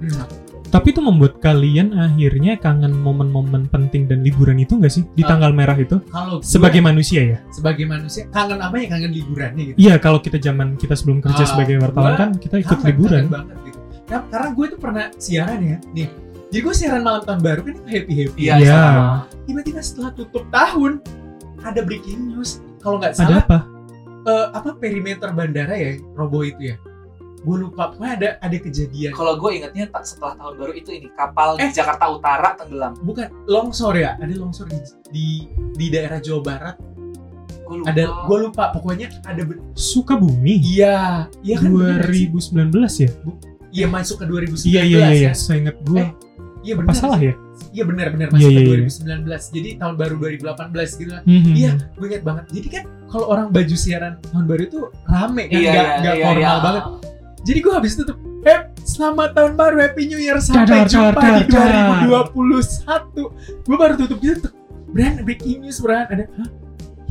Hmm. 0.02 0.26
Tapi 0.66 0.90
itu 0.90 0.98
membuat 0.98 1.38
kalian 1.38 1.94
akhirnya 1.94 2.58
kangen 2.58 2.90
momen-momen 2.92 3.70
penting 3.70 4.10
dan 4.10 4.18
liburan 4.20 4.58
itu 4.58 4.74
nggak 4.74 4.90
sih 4.90 5.06
di 5.08 5.22
Ah. 5.22 5.30
tanggal 5.30 5.54
merah 5.54 5.76
itu? 5.76 6.02
kalau 6.04 6.36
gue 6.36 6.44
Sebagai 6.44 6.82
manusia 6.82 7.22
ya? 7.24 7.38
sebagai 7.48 7.86
manusia 7.86 8.26
kangen 8.26 8.58
apa 8.58 8.74
ya 8.76 8.90
kangen 8.90 9.12
liburannya 9.12 9.62
gitu 9.64 9.76
Iya, 9.78 9.94
kalau 9.96 10.18
kita 10.18 10.36
zaman 10.36 10.74
kita 10.74 10.98
sebelum 10.98 11.22
kerja 11.22 11.38
Ah, 11.38 11.46
sebagai 11.46 11.78
wartawan 11.78 12.12
kan 12.16 12.30
kita 12.34 12.58
ikut 12.58 12.74
Kangen, 12.74 12.88
liburan. 12.88 13.22
kangen 13.22 13.30
banget 13.30 13.56
gitu 13.62 13.78
Nah, 14.12 14.22
karena 14.28 14.48
gue 14.50 14.66
tuh 14.68 14.78
pernah 14.78 15.04
siaran 15.16 15.60
ya 15.62 15.76
nih 15.90 16.08
jadi 16.48 16.60
gue 16.60 16.74
siaran 16.74 17.00
malam 17.00 17.22
tahun 17.22 17.40
baru 17.40 17.60
kan 17.64 17.76
happy 17.86 18.12
happy 18.14 18.40
iya 18.42 18.54
Iya. 18.58 18.76
sama. 18.76 19.06
tiba-tiba 19.42 19.80
setelah 19.80 20.10
tutup 20.12 20.44
tahun 20.48 21.00
ada 21.58 21.80
breaking 21.80 22.28
news 22.28 22.60
kalau 22.78 22.98
nggak 22.98 23.14
Ada 23.14 23.18
salah 23.18 23.40
apa? 23.42 23.58
eh, 24.22 24.46
apa 24.52 24.70
perimeter 24.74 25.30
bandara 25.30 25.72
ya 25.72 25.96
robo 26.12 26.42
itu 26.42 26.62
ya 26.62 26.76
gue 27.42 27.56
lupa 27.58 27.90
pokoknya 27.90 28.12
ada 28.12 28.28
ada 28.38 28.56
kejadian 28.56 29.10
kalau 29.10 29.34
gue 29.34 29.50
ingatnya 29.52 29.88
tak 29.88 30.04
setelah 30.04 30.36
tahun 30.36 30.54
baru 30.56 30.72
itu 30.74 30.90
ini 30.92 31.08
kapal 31.12 31.56
Eh. 31.56 31.66
di 31.66 31.74
Jakarta 31.74 32.06
Utara 32.06 32.54
tenggelam 32.54 32.94
bukan 33.00 33.26
longsor 33.44 33.96
ya 33.96 34.14
ada 34.14 34.30
longsor 34.32 34.68
di 34.68 34.78
di, 35.08 35.26
di 35.72 35.86
daerah 35.88 36.20
Jawa 36.20 36.38
Barat 36.40 36.76
gue 37.64 37.76
lupa 37.78 37.88
ada 37.88 38.02
gue 38.22 38.38
lupa 38.38 38.64
pokoknya 38.70 39.08
ada 39.24 39.42
ber- 39.42 39.58
Sukabumi. 39.72 40.60
iya 40.60 41.24
iya 41.40 41.56
kan 41.56 41.72
bener 41.72 42.04
sih. 42.06 42.28
2019 42.28 42.68
ya? 43.00 43.10
Iya 43.72 43.86
masuk 43.86 44.20
ke 44.20 44.24
2019 44.24 44.68
Iya 44.68 44.82
iya 44.84 44.98
iya, 45.10 45.22
ya. 45.26 45.32
saya 45.32 45.56
ingat 45.58 45.76
gue. 45.82 45.98
Eh, 45.98 46.10
iya 46.62 46.74
benar 46.74 46.94
salah 46.94 47.18
sih. 47.18 47.28
ya? 47.28 47.34
iya 47.72 47.84
benar 47.84 48.06
benar 48.10 48.28
Iya, 48.28 48.34
masuk 48.34 48.50
iya, 48.50 48.60
ke 48.60 48.62
iya. 48.62 49.24
2019 49.24 49.56
jadi 49.56 49.68
tahun 49.76 49.94
baru 49.96 50.14
2018 50.20 51.00
gitu 51.00 51.10
kan 51.10 51.22
Mhm. 51.24 51.52
Iya, 51.54 51.70
gue 51.90 52.06
inget 52.06 52.22
banget. 52.22 52.44
Jadi 52.50 52.68
kan 52.68 52.84
kalau 53.06 53.26
orang 53.28 53.46
baju 53.48 53.76
siaran 53.76 54.12
tahun 54.22 54.44
baru 54.46 54.62
itu 54.62 54.78
rame 55.04 55.42
kan, 55.46 55.56
iya 55.56 55.72
nggak 55.72 55.72
iya 55.72 55.96
nggak 55.98 56.14
iya, 56.14 56.24
formal 56.26 56.40
iya. 56.54 56.60
banget. 56.60 56.84
Jadi 57.42 57.58
gue 57.58 57.72
habis 57.72 57.92
itu 57.92 58.02
tuh, 58.04 58.16
eh 58.44 58.60
selamat 58.78 59.28
tahun 59.32 59.52
baru, 59.54 59.76
happy 59.80 60.02
new 60.06 60.16
year, 60.16 60.38
sampai 60.38 60.62
Dar, 60.62 60.78
dar, 60.78 60.86
jumpa 60.86 61.18
dar, 61.18 61.34
di 61.34 61.44
dar. 61.48 61.70
2021. 62.06 63.66
Gue 63.66 63.76
baru 63.76 63.94
tutup 63.96 64.18
gitu. 64.20 64.48
Brand 64.88 65.16
breaking 65.22 65.58
news, 65.60 65.80
Brand 65.80 66.06
ada, 66.06 66.24
hah? 66.28 66.48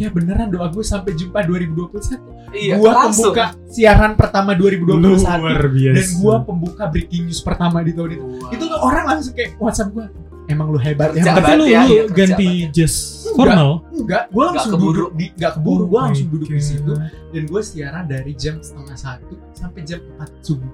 Ya 0.02 0.10
beneran 0.10 0.50
doa 0.50 0.66
gue 0.68 0.82
sampai 0.82 1.14
jumpa 1.14 1.46
2021. 1.46 2.18
iya 2.52 2.76
gue 2.76 2.90
pembuka 2.90 3.46
siaran 3.66 4.12
pertama 4.14 4.52
2021 4.52 4.98
Luar 5.14 5.62
biasa. 5.64 5.94
dan 5.94 6.08
gue 6.18 6.36
pembuka 6.44 6.84
breaking 6.86 7.24
news 7.24 7.40
pertama 7.40 7.80
di 7.80 7.94
tahun 7.94 8.10
itu. 8.12 8.26
Wow. 8.26 8.50
Itu 8.50 8.64
tuh 8.66 8.80
orang 8.80 9.06
langsung 9.08 9.34
kayak 9.34 9.52
WhatsApp 9.56 9.90
gue, 9.92 10.06
emang 10.48 10.68
lu 10.68 10.78
hebat 10.78 11.14
Kerja 11.14 11.22
ya. 11.24 11.34
Tapi 11.38 11.52
lu, 11.54 11.66
ya, 11.66 11.82
lu 11.82 11.94
iya, 11.94 12.04
kerja 12.04 12.16
ganti 12.34 12.48
jas 12.72 12.96
Enggak. 13.24 13.36
formal. 13.38 13.70
Enggak, 13.94 14.24
gue 14.28 14.44
langsung 14.44 14.72
duduk 14.76 15.10
di, 15.14 15.26
nggak 15.32 15.52
keburu, 15.56 15.84
gue 15.86 16.00
langsung 16.02 16.28
duduk 16.28 16.50
di 16.50 16.60
situ 16.60 16.92
dan 17.32 17.44
gue 17.46 17.62
siaran 17.62 18.06
dari 18.06 18.34
jam 18.34 18.58
setengah 18.60 18.98
satu 18.98 19.36
sampai 19.54 19.82
jam 19.84 20.02
4 20.18 20.42
subuh 20.42 20.72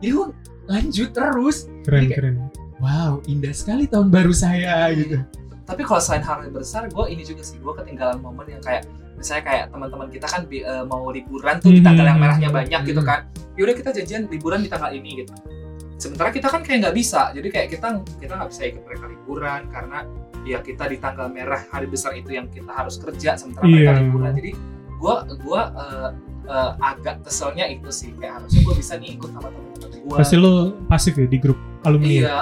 jadi 0.00 0.10
gue 0.10 0.26
lanjut 0.66 1.08
terus 1.12 1.56
Keren 1.84 2.00
kayak- 2.02 2.16
keren. 2.16 2.36
wow 2.78 3.20
indah 3.24 3.52
sekali 3.52 3.84
tahun 3.84 4.08
baru 4.08 4.32
saya 4.32 4.88
gitu 4.90 5.20
tapi 5.70 5.82
kalau 5.82 5.98
selain 5.98 6.20
hal 6.20 6.42
yang 6.42 6.50
besar 6.52 6.82
gue 6.84 7.04
ini 7.06 7.22
juga 7.22 7.40
sih 7.40 7.56
gue 7.56 7.72
ketinggalan 7.72 8.18
momen 8.18 8.42
yang 8.48 8.58
kayak 8.60 8.82
misalnya 9.14 9.44
kayak 9.44 9.64
teman-teman 9.70 10.08
kita 10.08 10.26
kan 10.26 10.42
bi- 10.44 10.62
eh, 10.62 10.82
mau 10.82 11.06
liburan 11.08 11.56
tuh 11.56 11.70
di 11.70 11.78
tanggal 11.78 12.02
yang 12.04 12.18
merahnya 12.18 12.50
banyak 12.50 12.80
gitu 12.84 12.98
Hmm. 12.98 13.08
kan 13.08 13.20
yaudah 13.54 13.74
kita 13.74 13.90
janjian 13.92 14.26
liburan 14.26 14.58
di 14.58 14.68
tanggal 14.68 14.90
ini 14.90 15.22
gitu 15.22 15.32
sementara 15.96 16.28
kita 16.28 16.48
kan 16.48 16.60
kayak 16.60 16.78
nggak 16.82 16.96
bisa 16.96 17.30
jadi 17.30 17.48
kayak 17.48 17.68
kita 17.70 17.86
kita 18.16 18.32
nggak 18.34 18.50
bisa 18.50 18.62
ikut 18.66 18.82
mereka 18.82 19.04
liburan 19.06 19.60
karena 19.68 19.98
ya 20.42 20.58
kita 20.58 20.84
di 20.86 20.96
tanggal 20.96 21.28
merah 21.28 21.60
hari 21.68 21.84
besar 21.84 22.16
itu 22.16 22.32
yang 22.32 22.48
kita 22.48 22.72
harus 22.72 22.96
kerja 22.96 23.36
sementara 23.36 23.64
mereka 23.64 23.92
Iya. 23.92 24.00
liburan 24.02 24.30
jadi 24.32 24.50
gua 24.96 25.14
gua 25.38 25.60
eh, 25.70 26.10
eh, 26.42 26.70
agak 26.80 27.20
keselnya 27.22 27.64
itu 27.66 27.90
sih 27.90 28.10
kayak 28.14 28.38
harusnya 28.38 28.60
gua 28.62 28.74
bisa 28.74 28.92
nih 28.94 29.10
ikut 29.14 29.30
sama 29.30 29.48
teman-teman 29.48 29.98
gua 30.02 30.16
Pasti 30.16 30.36
lo 30.36 30.52
pasif 30.86 31.12
ya 31.14 31.24
di 31.24 31.36
grup 31.36 31.58
alumni. 31.80 32.08
Iya, 32.10 32.28
ya? 32.28 32.38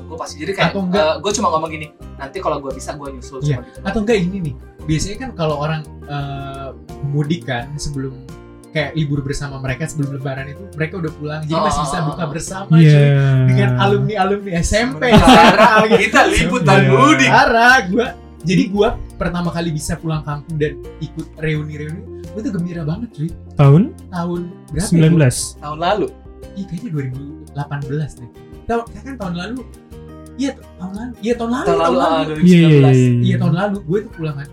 gue 0.00 0.16
pasti 0.16 0.34
jadi 0.36 0.52
kayak 0.52 0.70
Atau 0.70 0.82
enggak- 0.82 1.16
gue 1.18 1.32
cuma 1.32 1.48
ngomong 1.48 1.70
gini, 1.70 1.86
nanti 2.16 2.38
kalau 2.38 2.58
gue 2.58 2.72
bisa 2.72 2.90
gue 2.92 3.08
nyusul 3.10 3.38
Iya. 3.38 3.46
cuma 3.52 3.62
gitu. 3.64 3.78
atau 3.80 3.98
enggak 4.00 4.18
ini 4.18 4.36
nih 4.40 4.54
biasanya 4.82 5.16
kan 5.18 5.30
kalau 5.32 5.56
orang 5.56 5.80
eh, 6.04 6.68
mudik 7.04 7.42
kan 7.44 7.70
sebelum 7.76 8.26
kayak 8.68 8.90
libur 8.92 9.20
bersama 9.20 9.58
mereka 9.58 9.84
sebelum 9.84 10.16
lebaran 10.16 10.48
itu 10.48 10.64
mereka 10.72 10.96
udah 10.96 11.12
pulang 11.12 11.40
jadi 11.44 11.54
Oh, 11.54 11.62
masih 11.62 11.80
bisa 11.84 11.98
buka 12.02 12.24
bersama 12.26 12.72
Iya. 12.74 12.90
cuy. 12.90 13.08
dengan 13.46 13.70
alumni 13.78 14.14
alumni 14.18 14.52
SMP 14.58 15.02
Sementara 15.06 15.68
kita 15.94 16.20
liputan 16.26 16.78
Iya. 16.80 16.90
mudik. 16.90 17.28
Parah, 17.28 17.78
gua 17.86 18.06
jadi 18.42 18.62
gua 18.68 18.98
pertama 19.14 19.48
kali 19.50 19.70
bisa 19.70 19.94
pulang 19.94 20.22
kampung 20.22 20.58
dan 20.58 20.78
ikut 20.98 21.26
reuni-reuni, 21.38 22.26
gua 22.30 22.40
tuh 22.42 22.52
gembira 22.52 22.82
banget 22.82 23.08
cuy. 23.14 23.28
Tahun 23.54 23.82
Tahun 24.10 24.40
berapa? 24.70 24.90
19. 24.90 25.56
Ya, 25.56 25.62
Tahun 25.62 25.78
lalu. 25.78 26.06
Ih, 26.52 26.64
kayaknya 26.68 26.90
2018 27.54 28.18
deh. 28.20 28.30
Tahu 28.66 28.80
kan 28.90 29.14
tahun 29.18 29.34
lalu? 29.38 29.60
Iya, 30.40 30.52
tahun 30.80 30.92
lalu. 30.96 31.12
Iya, 31.20 31.32
tahun 31.38 31.50
lalu. 31.52 31.66
Tahun 31.66 31.80
lalu 31.80 31.98
ah, 32.00 32.08
Iya, 32.08 32.24
2019. 32.26 32.42
iya, 32.48 32.68
iya. 32.68 33.10
Iya, 33.22 33.36
tahun 33.38 33.54
lalu 33.54 33.76
gue 33.84 33.98
tuh 34.02 34.12
pulang 34.16 34.36
kan. 34.40 34.48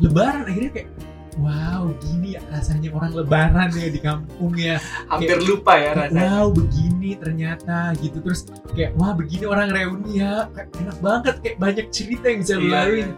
Lebaran 0.00 0.42
akhirnya 0.48 0.70
kayak 0.72 0.88
Wow, 1.36 1.94
gini 1.98 2.34
ya 2.34 2.42
rasanya 2.48 2.90
orang 2.90 3.14
lebaran 3.14 3.70
ya 3.70 3.86
di 3.86 3.98
kampung 3.98 4.52
ya. 4.52 4.82
Hampir 5.06 5.38
lupa 5.38 5.72
ya 5.74 5.90
Kayak, 5.92 6.10
rasanya. 6.10 6.22
wow 6.26 6.46
begini 6.50 7.10
ternyata 7.14 7.78
gitu 7.96 8.18
terus 8.18 8.40
kayak 8.70 8.92
wah 8.94 9.12
begini 9.12 9.44
orang 9.44 9.68
reuni 9.68 10.18
ya 10.18 10.50
kayak 10.50 10.68
enak 10.76 10.98
banget 10.98 11.34
kayak 11.38 11.56
banyak 11.56 11.86
cerita 11.88 12.24
yang 12.26 12.38
bisa 12.40 12.54
lu 12.54 12.64
Iya, 12.64 12.74
laluin 12.76 12.98
iya. 13.00 13.08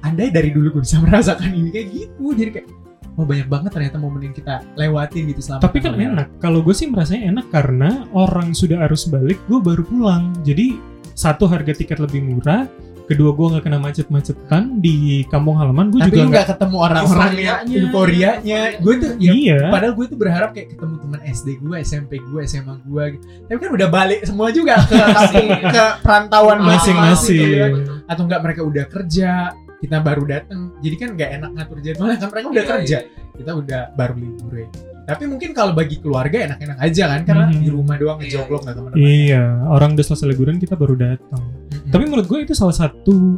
andai 0.00 0.28
dari 0.28 0.50
dulu 0.50 0.66
gue 0.72 0.82
bisa 0.82 0.96
merasakan 1.04 1.50
ini 1.50 1.68
kayak 1.68 1.88
gitu 1.88 2.24
jadi 2.32 2.50
kayak 2.52 2.68
wah 3.14 3.24
banyak 3.24 3.46
banget 3.46 3.70
ternyata 3.70 3.96
momen 3.96 4.22
yang 4.22 4.34
kita 4.34 4.54
lewatin 4.74 5.22
gitu 5.28 5.40
selama 5.40 5.60
Tapi 5.60 5.78
kan 5.78 5.92
merah. 5.92 6.10
enak. 6.14 6.28
Kalau 6.38 6.60
gue 6.60 6.72
sih 6.72 6.86
merasanya 6.86 7.22
enak 7.30 7.46
karena 7.48 7.90
orang 8.10 8.50
sudah 8.52 8.80
arus 8.84 9.06
balik, 9.06 9.36
gue 9.44 9.58
baru 9.58 9.82
pulang. 9.82 10.32
Jadi 10.40 10.78
satu 11.12 11.44
harga 11.44 11.74
tiket 11.74 12.00
lebih 12.00 12.24
murah, 12.24 12.64
kedua 13.10 13.30
gue 13.32 13.46
nggak 13.50 13.64
kena 13.64 13.78
macet-macetan 13.78 14.62
di 14.78 14.96
kampung 15.26 15.58
halaman. 15.58 15.90
Gue 15.90 15.98
tapi 16.00 16.10
juga 16.12 16.22
lu 16.22 16.30
nggak. 16.30 16.46
ketemu 16.48 16.76
orang-orang 16.78 17.32
yang 17.34 17.58
Euforianya. 17.60 17.80
euforianya 17.82 18.60
gue 18.78 18.94
tuh 18.96 19.10
ya 19.18 19.32
Iya. 19.32 19.58
padahal 19.68 19.92
gue 19.92 20.06
tuh 20.06 20.16
berharap 20.16 20.50
kayak 20.50 20.68
ketemu 20.70 20.94
teman 20.96 21.20
SD 21.26 21.48
gue 21.58 21.76
SMP 21.80 22.12
gue 22.18 22.40
SMA 22.44 22.74
gue 22.80 23.04
gitu. 23.12 23.24
tapi 23.44 23.58
kan 23.58 23.70
udah 23.72 23.88
balik 23.88 24.20
semua 24.22 24.48
juga 24.50 24.78
ke 24.82 24.94
ke 25.74 25.84
perantauan 26.00 26.58
Masing-masing. 26.60 27.34
gitu 27.34 27.56
ya. 27.56 27.66
atau 28.06 28.22
enggak 28.22 28.40
mereka 28.40 28.60
udah 28.62 28.84
kerja 28.86 29.30
kita 29.76 29.96
baru 29.98 30.22
datang 30.24 30.60
jadi 30.78 30.94
kan 30.96 31.08
nggak 31.12 31.30
enak 31.34 31.50
ngatur 31.52 31.78
jadwalnya 31.80 32.16
kan 32.22 32.28
mereka 32.30 32.46
udah 32.48 32.62
Iya, 32.62 32.70
kerja 32.70 32.98
iya. 33.00 33.32
kita 33.34 33.50
udah 33.52 33.80
baru 33.92 34.14
libur 34.14 34.52
ya 34.54 34.68
tapi 35.02 35.26
mungkin 35.26 35.50
kalau 35.50 35.72
bagi 35.72 35.98
keluarga 35.98 36.46
enak-enak 36.46 36.78
aja 36.78 37.04
kan 37.08 37.20
karena 37.24 37.44
Mhm. 37.48 37.58
di 37.58 37.68
rumah 37.68 37.96
doang 37.96 38.18
Iya, 38.18 38.38
ngejoglok 38.38 38.60
nggak 38.62 38.74
ke 38.74 38.80
mana-mana 38.80 39.02
Iya, 39.02 39.42
orang 39.66 39.90
udah 39.92 40.04
selesai 40.04 40.26
liburan 40.28 40.56
kita 40.56 40.74
baru 40.74 40.94
datang. 40.94 41.42
Tapi 41.90 42.04
menurut 42.04 42.26
gue 42.26 42.38
itu 42.40 42.52
salah 42.52 42.72
satu 42.72 43.36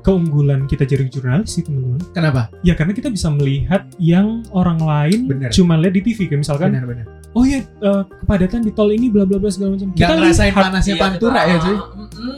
keunggulan 0.00 0.64
kita 0.64 0.82
jadi 0.82 1.04
jurnalis 1.06 1.52
sih 1.52 1.60
teman-teman. 1.60 2.00
kenapa 2.10 2.48
Ya 2.60 2.72
karena 2.72 2.90
kita 2.90 3.08
bisa 3.08 3.28
melihat 3.28 3.84
yang 3.98 4.40
orang 4.50 4.80
lain 4.80 5.28
Bener. 5.28 5.50
cuma 5.50 5.76
lihat 5.76 5.92
di 5.92 6.02
TV 6.02 6.24
kayak 6.24 6.40
misalkan, 6.40 6.72
benar-benar 6.72 7.04
oh 7.30 7.44
ya 7.44 7.60
eh, 7.60 8.02
kepadatan 8.18 8.60
di 8.60 8.72
tol 8.72 8.88
ini 8.88 9.06
bla 9.06 9.22
bla 9.22 9.36
bla 9.36 9.46
segala 9.46 9.76
macam. 9.76 9.92
nggak 9.92 10.08
ngerasain 10.10 10.50
lihat, 10.50 10.64
panasnya 10.64 10.90
Iya, 10.90 11.02
pantura 11.04 11.30
kita- 11.36 11.46
ya 11.46 11.56
cuy 11.58 11.70
Ah, 11.70 11.80
mm-mm. 11.92 12.34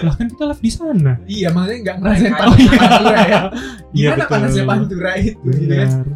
lah 0.06 0.14
kan 0.14 0.26
kita 0.28 0.44
live 0.46 0.62
di 0.62 0.70
sana. 0.70 1.12
iya 1.26 1.48
maksudnya 1.50 1.78
nggak 1.82 1.96
ngerasain 1.98 2.30
Oh, 2.30 2.38
panasnya 2.38 2.62
iya. 2.64 2.78
pantura 2.78 3.18
ya 3.18 3.26
Iya, 3.28 3.42
gimana 3.90 4.14
betul. 4.16 4.30
panasnya 4.30 4.64
pantura 4.64 5.10
itu 5.18 5.48
gitu 5.50 5.74
kan? 5.74 5.88
Benar. 5.90 6.06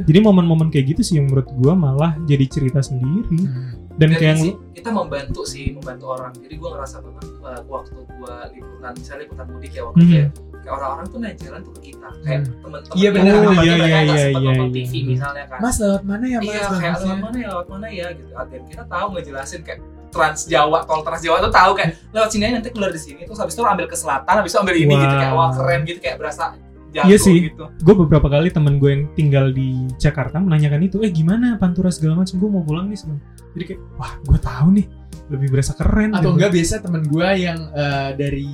Jadi 0.00 0.18
momen-momen 0.20 0.68
kayak 0.68 0.86
gitu 0.88 1.02
sih 1.02 1.14
yang 1.16 1.26
menurut 1.26 1.48
gua 1.52 1.72
malah 1.72 2.12
jadi 2.24 2.44
cerita 2.46 2.78
sendiri. 2.78 3.38
Hmm. 3.42 3.89
Dan 4.00 4.08
Dan 4.08 4.16
kayak 4.16 4.32
yang 4.32 4.40
sih, 4.40 4.52
kita 4.72 4.88
membantu 4.90 5.40
sih, 5.44 5.64
membantu 5.70 6.04
orang. 6.08 6.32
Jadi 6.34 6.54
gue 6.56 6.68
ngerasa 6.72 6.96
banget 6.98 7.26
uh, 7.38 7.60
waktu 7.68 7.98
gue 8.00 8.34
liputan, 8.50 8.92
misalnya 8.96 9.20
liputan 9.22 9.46
mudik 9.46 9.70
ya 9.70 9.82
waktu 9.84 9.98
Hmm. 10.00 10.08
itu 10.08 10.16
ya, 10.16 10.26
kayak 10.60 10.72
orang-orang 10.72 11.06
tuh 11.06 11.18
naik 11.20 11.36
jalan 11.36 11.60
tuh 11.60 11.72
ke 11.76 11.80
kita, 11.86 12.08
kayak 12.20 12.40
Hmm. 12.40 12.54
teman-teman 12.64 12.94
Iya, 12.96 13.08
benar, 13.12 13.32
mereka 13.36 13.60
Iya, 13.60 13.74
iya, 13.76 13.98
sempet 14.00 14.16
iya, 14.32 14.40
nonton 14.40 14.66
iya. 14.66 14.76
TV 14.80 14.92
misalnya 15.06 15.44
kan. 15.46 15.58
mas 15.60 15.76
lewat 15.76 16.02
mana 16.02 16.24
ya 16.24 16.38
mas 16.38 16.48
iya, 16.48 16.62
kayak 16.72 16.96
lewat 16.96 17.18
mana 17.20 17.36
ya, 17.36 17.48
lewat 17.50 17.66
mana 17.68 17.86
ya 17.88 18.06
gitu. 18.10 18.30
Dan 18.32 18.62
kita 18.64 18.84
tahu 18.88 19.06
ngejelasin 19.12 19.60
kayak 19.60 19.80
Trans 20.10 20.40
Jawa, 20.42 20.78
tol 20.82 21.00
Trans 21.00 21.22
Jawa 21.22 21.36
tuh 21.38 21.52
tahu 21.52 21.70
kayak 21.72 21.90
lewat 22.10 22.28
sini 22.28 22.42
aja 22.42 22.54
nanti 22.56 22.70
keluar 22.72 22.90
di 22.90 22.98
sini, 22.98 23.20
terus 23.22 23.36
habis 23.36 23.52
itu 23.52 23.62
ambil 23.62 23.86
ke 23.86 23.94
selatan, 23.94 24.34
habis 24.34 24.50
itu 24.50 24.58
ambil 24.58 24.74
ini 24.74 24.94
gitu 24.96 25.14
kayak 25.14 25.32
wah 25.32 25.50
keren 25.52 25.80
gitu 25.84 26.00
kayak 26.00 26.16
berasa 26.16 26.44
jago 26.90 27.06
Iya 27.06 27.16
sih. 27.16 27.38
gitu. 27.48 27.64
gue 27.70 27.94
beberapa 27.96 28.26
kali 28.26 28.50
temen 28.50 28.76
gue 28.76 28.90
yang 28.90 29.04
tinggal 29.14 29.46
di 29.50 29.86
Jakarta 29.96 30.38
menanyakan 30.38 30.82
itu, 30.82 30.98
eh 31.00 31.10
gimana 31.10 31.54
Pantura 31.56 31.88
segala 31.88 32.20
macam, 32.20 32.34
gue 32.36 32.50
mau 32.50 32.62
pulang 32.62 32.86
nih 32.86 32.98
sebelum. 32.98 33.18
Jadi 33.54 33.64
kayak, 33.66 33.80
wah 33.94 34.12
gue 34.20 34.38
tahu 34.38 34.68
nih, 34.74 34.86
lebih 35.30 35.48
berasa 35.50 35.72
keren. 35.74 36.10
atau 36.12 36.30
gitu. 36.30 36.36
enggak 36.36 36.52
biasa 36.54 36.74
temen 36.82 37.02
gue 37.06 37.28
yang 37.38 37.60
eh, 37.70 38.10
dari 38.14 38.48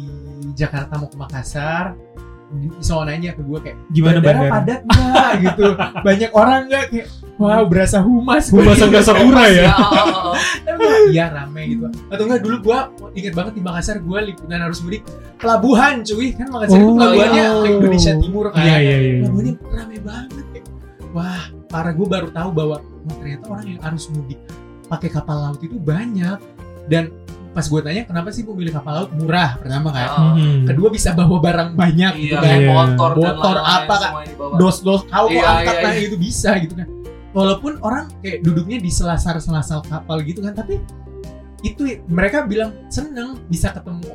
Jakarta 0.53 0.93
mau 0.97 1.09
ke 1.09 1.17
Makassar 1.17 1.85
selalu 2.79 3.05
nanya 3.11 3.31
ke 3.35 3.43
gue 3.43 3.59
kayak 3.59 3.77
Gimana 3.91 4.19
bandara 4.23 4.39
bandara? 4.39 4.55
padat 4.55 4.81
nggak 4.87 5.31
gitu 5.45 5.67
banyak 6.07 6.31
orang 6.31 6.61
nggak 6.71 6.85
kayak 6.95 7.07
wow 7.37 7.63
berasa 7.67 7.99
humas 8.01 8.45
Humas 8.49 8.79
enggak 8.81 9.05
sakura 9.05 9.45
ya? 9.51 9.67
oh, 9.75 9.83
oh, 9.83 10.07
oh. 10.31 10.35
Tapi 10.65 10.79
gua, 10.79 10.97
iya 11.11 11.27
rame 11.29 11.63
gitu 11.69 11.87
atau 12.09 12.23
enggak 12.25 12.41
dulu 12.47 12.57
gue 12.65 12.79
inget 13.19 13.33
banget 13.35 13.53
di 13.59 13.63
Makassar 13.67 13.97
gue 13.99 14.19
liputan 14.31 14.61
harus 14.63 14.79
mudik 14.81 15.03
pelabuhan 15.37 16.01
cuy 16.07 16.29
kan 16.33 16.47
Makassar 16.49 16.79
itu 16.79 16.87
Oh, 16.87 16.95
pelabuhannya 16.97 17.45
iya. 17.45 17.61
ke 17.61 17.69
Indonesia 17.77 18.13
Timur 18.17 18.47
kan 18.55 18.63
Iya, 18.63 18.77
iya, 18.79 18.97
iya. 18.97 19.15
pelabuhannya 19.27 19.55
rame 19.67 19.97
banget 20.01 20.45
kayak 20.55 20.67
wah 21.11 21.43
parah 21.67 21.93
gue 21.93 22.07
baru 22.07 22.29
tahu 22.31 22.51
bahwa 22.55 22.77
wah, 22.79 23.15
ternyata 23.19 23.45
orang 23.51 23.67
yang 23.75 23.81
harus 23.83 24.05
mudik 24.15 24.39
pakai 24.87 25.11
kapal 25.11 25.37
laut 25.43 25.61
itu 25.61 25.77
banyak 25.83 26.39
dan 26.87 27.11
pas 27.57 27.65
gue 27.65 27.81
tanya 27.81 28.05
kenapa 28.05 28.29
sih 28.29 28.45
bu 28.45 28.53
milih 28.53 28.69
kapal 28.71 28.93
laut 28.95 29.11
murah 29.11 29.57
pertama 29.57 29.89
kan 29.89 30.09
Oh. 30.09 30.37
Hmm. 30.37 30.69
kedua 30.69 30.89
bisa 30.89 31.11
bawa 31.11 31.41
barang 31.41 31.71
banyak 31.73 32.13
gitu 32.21 32.35
Iya, 32.35 32.45
kan 32.45 32.53
Iya. 32.55 32.69
motor, 32.71 33.11
dan 33.17 33.35
Motor 33.35 33.57
apa, 33.59 33.97
dibawa. 34.23 34.55
dos 34.57 34.77
dos 34.81 35.03
kau 35.05 35.27
Iya, 35.27 35.41
angkat 35.43 35.75
iya, 35.75 35.83
nah 35.83 35.93
iya. 35.93 36.05
itu 36.05 36.17
bisa 36.17 36.51
gitu 36.59 36.75
kan 36.75 36.89
walaupun 37.33 37.73
orang 37.81 38.13
kayak 38.19 38.41
duduknya 38.41 38.77
di 38.77 38.89
selasar 38.89 39.37
selasar 39.39 39.81
kapal 39.83 40.21
gitu 40.21 40.41
kan 40.41 40.53
tapi 40.53 40.77
itu 41.63 41.81
mereka 42.07 42.45
bilang 42.45 42.77
seneng 42.87 43.41
bisa 43.47 43.73
ketemu 43.73 44.13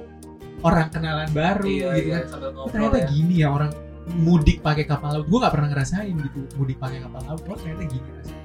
orang 0.62 0.88
kenalan 0.88 1.29
baru 1.31 1.65
Iya, 1.65 1.88
gitu 1.98 2.07
iya, 2.07 2.13
kan 2.15 2.24
sambil 2.29 2.50
ngobrol 2.51 2.69
ternyata 2.71 2.98
ya. 2.98 3.07
gini 3.07 3.36
ya 3.36 3.48
orang 3.50 3.71
mudik 4.13 4.60
pakai 4.60 4.86
kapal 4.86 5.10
laut 5.12 5.25
gue 5.25 5.38
nggak 5.39 5.50
pernah 5.51 5.69
ngerasain 5.69 6.13
gitu 6.13 6.39
mudik 6.55 6.77
pakai 6.77 7.00
kapal 7.00 7.21
laut 7.24 7.41
oh 7.43 7.55
ternyata 7.55 7.83
gini 7.86 8.10
rasanya 8.13 8.39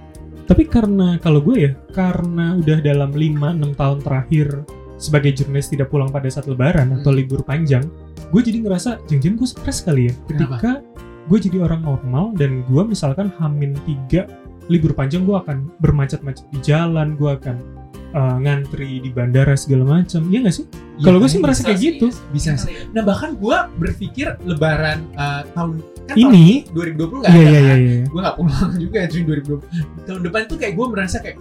Tapi 0.46 0.62
karena 0.64 1.18
kalau 1.18 1.42
gue 1.42 1.56
ya, 1.58 1.72
karena 1.90 2.54
udah 2.54 2.78
dalam 2.78 3.10
5-6 3.10 3.66
tahun 3.74 3.98
terakhir 3.98 4.46
sebagai 4.96 5.32
jurnalis 5.32 5.68
tidak 5.68 5.88
pulang 5.88 6.08
pada 6.08 6.26
saat 6.26 6.44
lebaran 6.44 6.92
atau 6.96 7.12
Hmm. 7.12 7.18
libur 7.20 7.40
panjang, 7.40 7.84
gue 8.28 8.40
jadi 8.40 8.64
ngerasa 8.64 9.04
jangan 9.06 9.36
gue 9.36 9.48
stres 9.48 9.78
kali 9.80 10.08
ya. 10.08 10.14
Ketika 10.26 10.80
gue 11.26 11.38
jadi 11.38 11.58
orang 11.62 11.82
normal 11.82 12.32
dan 12.34 12.62
gue 12.64 12.82
misalkan 12.82 13.28
hamin 13.36 13.76
tiga 13.84 14.24
libur 14.66 14.92
panjang 14.92 15.22
gue 15.22 15.36
akan 15.36 15.70
bermacet-macet 15.78 16.46
di 16.50 16.58
jalan, 16.58 17.14
gue 17.14 17.30
akan 17.30 17.56
uh, 18.12 18.36
ngantri 18.40 18.98
di 18.98 19.10
bandara 19.10 19.54
segala 19.54 20.00
macam. 20.00 20.26
Iya 20.26 20.48
gak 20.48 20.54
sih? 20.54 20.66
Kalau 20.96 21.20
gue 21.20 21.28
sih 21.28 21.38
merasa 21.38 21.60
kayak 21.60 21.76
sih, 21.76 21.86
gitu. 21.92 22.08
bisa 22.32 22.56
sih 22.56 22.72
Iya. 22.72 22.88
nah 22.96 23.02
bahkan 23.04 23.36
gue 23.36 23.56
berpikir 23.76 24.32
lebaran 24.42 25.04
eh, 25.12 25.42
tahun 25.52 25.84
kan 26.08 26.16
Ini, 26.16 26.64
tahun 26.72 26.96
2020 26.96 27.20
nggak 27.20 27.30
iya 27.30 27.36
ada 27.36 27.44
iya 27.44 27.60
kan? 27.60 27.76
iya. 27.76 27.92
iya. 27.92 28.04
gue 28.08 28.20
gak 28.24 28.36
pulang 28.40 28.70
juga 28.88 28.96
ya 28.96 29.06
cuy 29.12 29.22
2020 29.28 30.08
tahun 30.08 30.20
depan 30.24 30.40
tuh 30.48 30.56
kayak 30.56 30.72
gue 30.72 30.86
merasa 30.88 31.16
kayak 31.20 31.36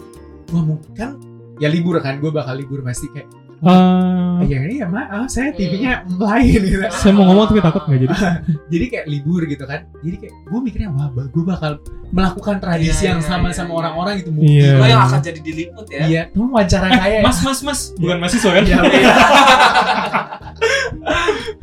wah 0.52 0.64
mungkin 0.66 0.92
kan 0.92 1.10
ya 1.56 1.68
libur 1.72 1.96
kan 2.04 2.20
gue 2.20 2.28
bakal 2.28 2.52
libur 2.52 2.84
pasti 2.84 3.08
kayak 3.08 3.32
Uh, 3.64 4.44
ya 4.46 4.68
ini 4.68 4.84
ya 4.84 4.88
maaf 4.88 5.32
saya 5.32 5.50
TV-nya 5.50 6.04
lain 6.12 6.60
gitu 6.60 6.84
saya 6.92 7.12
mau 7.12 7.24
ngomong 7.26 7.48
tapi 7.48 7.64
takut 7.64 7.88
nggak 7.88 8.00
jadi. 8.04 8.16
jadi 8.74 8.86
kayak 8.92 9.06
libur 9.08 9.42
gitu 9.48 9.64
kan 9.64 9.88
jadi 10.04 10.16
kayak 10.20 10.34
gue 10.44 10.60
mikirnya 10.60 10.90
wah 10.92 11.08
gue 11.10 11.44
bakal 11.44 11.72
melakukan 12.12 12.60
tradisi 12.60 13.08
Iya, 13.08 13.16
yang 13.16 13.20
iya, 13.24 13.28
sama 13.28 13.48
iya, 13.50 13.56
sama 13.56 13.72
iya. 13.72 13.78
orang-orang 13.80 14.14
gitu 14.20 14.30
Iya. 14.30 14.36
mungkin 14.36 14.76
Lo 14.76 14.86
yang 14.86 15.04
akan 15.08 15.20
jadi 15.24 15.40
diliput 15.40 15.86
ya. 15.88 16.00
iya 16.06 16.22
tuh 16.30 16.46
wawancara 16.46 16.88
kayak 16.92 17.22
Mas 17.24 17.38
mas 17.42 17.60
mas, 17.64 17.80
bukan 17.96 18.18
mahasiswa 18.20 18.50
kan? 18.52 18.64
Iya, 18.64 18.78
iya. 18.84 19.14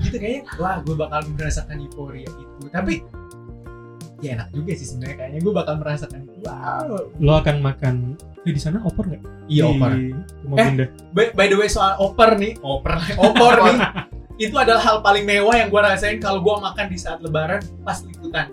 gitu 0.02 0.16
kayaknya 0.16 0.42
wah 0.56 0.76
gue 0.80 0.94
bakal 0.96 1.20
merasakan 1.32 1.76
euforia 1.82 2.28
itu 2.28 2.64
tapi 2.68 3.04
ya 4.22 4.30
enak 4.32 4.48
juga 4.50 4.72
sih 4.72 4.86
sebenarnya 4.86 5.16
kayaknya 5.18 5.40
gue 5.40 5.52
bakal 5.52 5.74
merasakan 5.76 6.20
wow 6.40 6.86
Lo 7.18 7.32
akan 7.36 7.56
makan 7.58 7.94
eh, 8.40 8.50
di 8.50 8.58
sana 8.58 8.78
opor 8.80 9.04
nggak? 9.04 9.22
iya 9.46 9.62
Di 9.62 9.68
opor 9.68 9.90
Rumah 9.90 10.56
Eh. 10.56 10.66
Bunda. 10.68 10.86
by, 11.10 11.24
by 11.32 11.46
the 11.46 11.56
way 11.56 11.66
soal 11.66 11.98
opor 11.98 12.34
nih 12.34 12.54
opor 12.60 12.94
opor 13.18 13.54
nih 13.64 13.78
itu 14.44 14.54
adalah 14.54 14.80
hal 14.80 14.96
paling 15.00 15.22
mewah 15.22 15.52
yang 15.52 15.68
gue 15.68 15.78
rasain 15.78 16.16
kalau 16.16 16.38
gue 16.38 16.54
makan 16.56 16.86
di 16.86 16.96
saat 16.96 17.18
lebaran 17.18 17.60
pas 17.82 17.98
liputan 18.00 18.48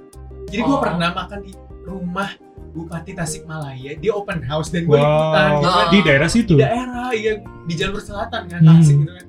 Jadi 0.45 0.59
gue 0.59 0.69
Oh. 0.71 0.81
pernah 0.81 1.13
makan 1.13 1.39
di 1.39 1.53
rumah 1.79 2.33
Bupati 2.69 3.13
Tasikmalaya, 3.13 3.93
dia 3.95 4.11
open 4.11 4.41
house 4.41 4.69
dan 4.69 4.83
gue 4.83 4.93
Wow. 4.93 5.01
liputan 5.01 5.45
gitu 5.49 5.67
kan. 5.67 5.85
Di 5.87 5.99
daerah 6.03 6.29
situ. 6.29 6.53
Di 6.53 6.61
daerah, 6.63 7.09
ya 7.11 7.33
di 7.63 7.73
jalur 7.73 7.97
selatan 7.99 8.41
kan, 8.45 8.59
Hmm. 8.59 8.69
Tasik 8.75 8.95
gitu 8.95 9.11
kan. 9.11 9.25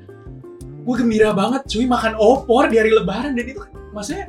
Gue 0.81 0.95
gembira 0.97 1.31
banget 1.31 1.63
cuy 1.67 1.85
makan 1.85 2.13
opor 2.17 2.69
di 2.69 2.77
hari 2.77 2.89
lebaran 2.91 3.33
dan 3.33 3.45
itu 3.47 3.61
kan 3.61 3.73
maksudnya 3.91 4.29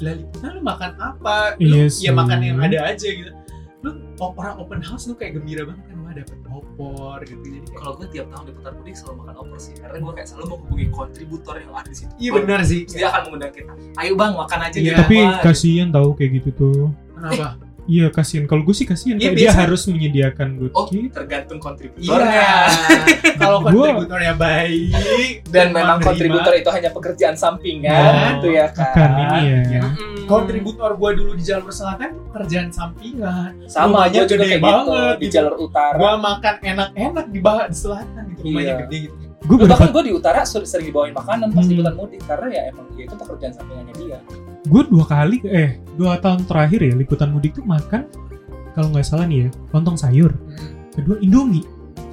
lah 0.00 0.14
liputan 0.14 0.50
lu 0.52 0.60
makan 0.60 0.90
apa? 0.96 1.36
Lu 1.56 1.76
Iya 1.76 1.84
ya 2.00 2.10
makan 2.10 2.38
yang 2.40 2.58
ada 2.58 2.78
aja 2.86 3.08
gitu. 3.08 3.32
Lu 3.80 3.90
orang 4.20 4.60
open 4.60 4.80
house 4.80 5.04
lu 5.04 5.14
kayak 5.14 5.36
gembira 5.36 5.64
banget 5.64 5.84
kan 5.88 5.96
wah 6.00 6.12
dapet 6.12 6.38
opor 6.46 7.16
gitu. 7.22 7.40
Jadi 7.40 7.58
kayak, 7.64 7.78
Kalau 7.78 7.92
gue 7.96 8.06
tiap 8.08 8.26
tahun 8.28 8.44
liputan 8.46 8.72
mudik 8.76 8.94
selalu 8.94 9.14
makan 9.24 9.34
opor 9.38 9.58
sih, 9.58 9.74
karena 9.74 9.96
gue 9.98 10.12
kayak 10.12 10.28
selalu 10.28 10.44
menghubungi 10.50 10.86
kontributor 10.90 11.54
yang 11.56 11.72
ada 11.72 11.88
di 11.88 11.96
situ. 11.96 12.12
iya 12.18 12.30
benar 12.34 12.60
sih. 12.60 12.80
Dia 12.84 13.06
akan 13.08 13.20
mengundang 13.26 13.52
kita. 13.52 13.72
Ayo 13.96 14.12
bang, 14.14 14.32
makan 14.36 14.58
aja 14.60 14.76
Iya. 14.76 14.84
di 14.84 14.90
Tapi 15.00 15.16
rumah. 15.16 15.40
kasihan 15.40 15.88
tahu 15.88 16.08
kayak 16.12 16.30
gitu 16.42 16.50
tuh. 16.52 16.80
Kenapa? 17.16 17.48
Iya 17.90 18.06
kasihan. 18.08 18.46
Kalau 18.46 18.62
gue 18.62 18.70
sih 18.70 18.86
kasihan. 18.86 19.18
Iya, 19.18 19.34
dia 19.34 19.50
harus 19.50 19.82
menyediakan 19.84 20.48
buat 20.54 20.72
Oh, 20.72 20.86
tergantung 20.86 21.58
kontributornya. 21.58 22.30
Iya. 22.30 22.54
Kalau 23.42 23.58
kontributornya 23.60 24.34
baik 24.36 24.94
Dan 25.44 25.74
memang 25.74 25.98
menerima, 25.98 26.06
kontributor 26.06 26.52
itu 26.54 26.70
hanya 26.70 26.90
pekerjaan 26.90 27.34
sampingan, 27.34 27.90
Oh, 27.90 28.14
gitu 28.30 28.48
ya 28.52 28.70
kan. 28.70 28.94
Akan 28.94 29.10
ini 29.18 29.38
ya. 29.42 29.58
ya. 29.68 29.82
Mm-mm. 29.82 30.08
kontributor 30.24 30.94
gua 30.94 31.10
dulu 31.10 31.34
di 31.34 31.42
jalur 31.42 31.68
selatan 31.68 32.14
tuh 32.14 32.30
kerjaan 32.30 32.70
sampingan. 32.70 33.66
sama 33.66 34.06
rumahnya 34.06 34.14
gue 34.14 34.28
juga 34.28 34.38
gede 34.38 34.46
kayak 34.48 34.62
banget 34.62 34.86
gitu 34.86 35.10
di 35.10 35.26
gitu. 35.26 35.34
jalur 35.34 35.54
utara. 35.58 35.96
Gua 35.96 36.12
makan 36.16 36.54
enak-enak 36.62 37.26
di 37.26 37.40
bawah 37.40 37.64
di 37.66 37.76
selatan 37.76 38.22
gitu 38.30 38.40
rumahnya 38.46 38.62
Iya. 38.68 38.80
gede 38.80 38.96
gitu. 39.02 39.14
Gue 39.40 39.56
bahkan 39.66 39.88
gue 39.90 40.02
di 40.04 40.12
utara 40.12 40.44
sering, 40.44 40.68
sering 40.68 40.86
dibawain 40.86 41.10
makanan 41.10 41.50
pas 41.50 41.60
Hmm. 41.60 41.72
liputan 41.72 41.94
mudik 41.96 42.20
karena 42.22 42.46
ya 42.46 42.62
emang 42.68 42.86
dia 42.92 43.04
itu 43.04 43.16
pekerjaan 43.16 43.52
sampingannya 43.52 43.94
dia. 43.96 44.18
Gue 44.68 44.82
dua 44.84 45.04
kali, 45.08 45.40
eh 45.48 45.80
dua 45.96 46.20
tahun 46.20 46.44
terakhir 46.44 46.80
ya 46.84 46.92
liputan 46.92 47.32
mudik 47.32 47.56
tuh 47.56 47.64
makan 47.64 48.04
kalau 48.76 48.92
nggak 48.92 49.06
salah 49.06 49.24
nih 49.24 49.46
ya 49.46 49.48
lontong 49.72 49.96
sayur. 49.96 50.32
Kedua 50.92 51.16
Indomie. 51.20 51.64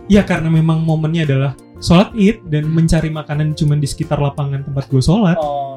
Ya 0.08 0.24
karena 0.24 0.48
memang 0.48 0.80
momennya 0.80 1.28
adalah 1.28 1.52
sholat 1.84 2.16
id 2.16 2.48
dan 2.48 2.72
mencari 2.72 3.12
makanan 3.12 3.52
cuma 3.52 3.76
di 3.76 3.84
sekitar 3.84 4.16
lapangan 4.18 4.64
tempat 4.64 4.88
gue 4.88 5.04
sholat. 5.04 5.36
Oh, 5.36 5.76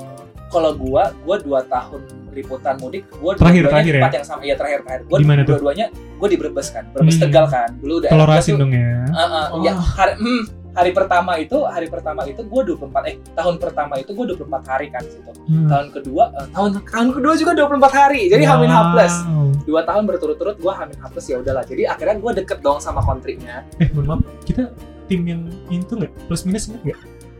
kalau 0.50 0.70
gua, 0.74 1.10
gua 1.26 1.36
dua 1.42 1.60
tahun 1.66 2.06
liputan 2.30 2.78
mudik, 2.78 3.06
gua 3.18 3.34
Terakhir, 3.34 3.66
dua-duanya 3.66 3.70
terakhir 3.70 3.86
di 3.86 3.90
ya? 3.90 3.98
tempat 3.98 4.14
yang 4.14 4.26
sama. 4.26 4.40
Iya 4.46 4.54
terakhir 4.54 4.78
terakhir. 4.86 5.00
Gua 5.10 5.18
Di 5.18 5.26
mana 5.26 5.40
tuh? 5.42 5.50
dua-duanya, 5.58 5.86
gua 6.18 6.28
di 6.30 6.36
Brebes 6.38 6.68
kan, 6.70 6.84
Brebes 6.94 7.14
Hmm. 7.18 7.22
Tegal 7.26 7.46
kan. 7.50 7.68
Dulu 7.82 7.94
udah 7.98 8.10
Telur 8.14 8.30
asin 8.30 8.54
dong 8.54 8.70
ya. 8.70 8.90
Uh, 9.10 9.22
uh, 9.22 9.46
Oh. 9.50 9.62
ya, 9.66 9.72
hari, 9.74 10.12
hmm, 10.22 10.42
hari 10.74 10.90
pertama 10.94 11.32
itu, 11.36 11.58
hari 11.66 11.86
pertama 11.90 12.22
itu 12.26 12.40
gua 12.46 12.62
24 12.62 13.10
eh 13.10 13.16
tahun 13.34 13.54
pertama 13.58 13.94
itu 13.98 14.10
gua 14.14 14.26
24 14.32 14.70
hari 14.70 14.86
kan 14.90 15.02
situ. 15.04 15.32
Hmm. 15.46 15.68
Tahun 15.68 15.86
kedua, 15.90 16.24
eh, 16.38 16.48
tahun 16.54 16.70
tahun 16.84 17.08
kedua 17.16 17.32
juga 17.36 17.52
24 17.56 17.92
hari. 17.94 18.22
Jadi 18.30 18.44
hamin 18.46 18.70
H 18.70 18.78
plus. 18.94 19.14
Wow. 19.26 19.48
Dua 19.66 19.80
tahun 19.84 20.02
berturut-turut 20.06 20.56
gua 20.62 20.72
hamin 20.78 20.98
H 20.98 21.04
plus 21.10 21.26
ya 21.28 21.36
udahlah. 21.42 21.64
Jadi 21.66 21.82
akhirnya 21.86 22.16
gua 22.18 22.32
deket 22.34 22.58
dong 22.62 22.78
sama 22.78 23.02
kontrinya. 23.02 23.66
Eh 23.82 23.88
mohon 23.92 24.18
maaf, 24.18 24.22
kita 24.46 24.70
tim 25.10 25.26
yang 25.26 25.42
itu 25.68 25.92
nggak 25.94 26.12
plus 26.30 26.46
minus 26.46 26.70
nggak? 26.70 26.98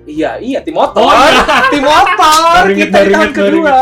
Iya, 0.08 0.30
iya 0.40 0.58
tim 0.64 0.74
motor. 0.74 1.06
Oh, 1.06 1.12
iya. 1.12 1.44
tim 1.72 1.84
motor. 1.84 2.62
Kita 2.72 2.98
di 3.04 3.10
tahun 3.12 3.30
kedua. 3.36 3.76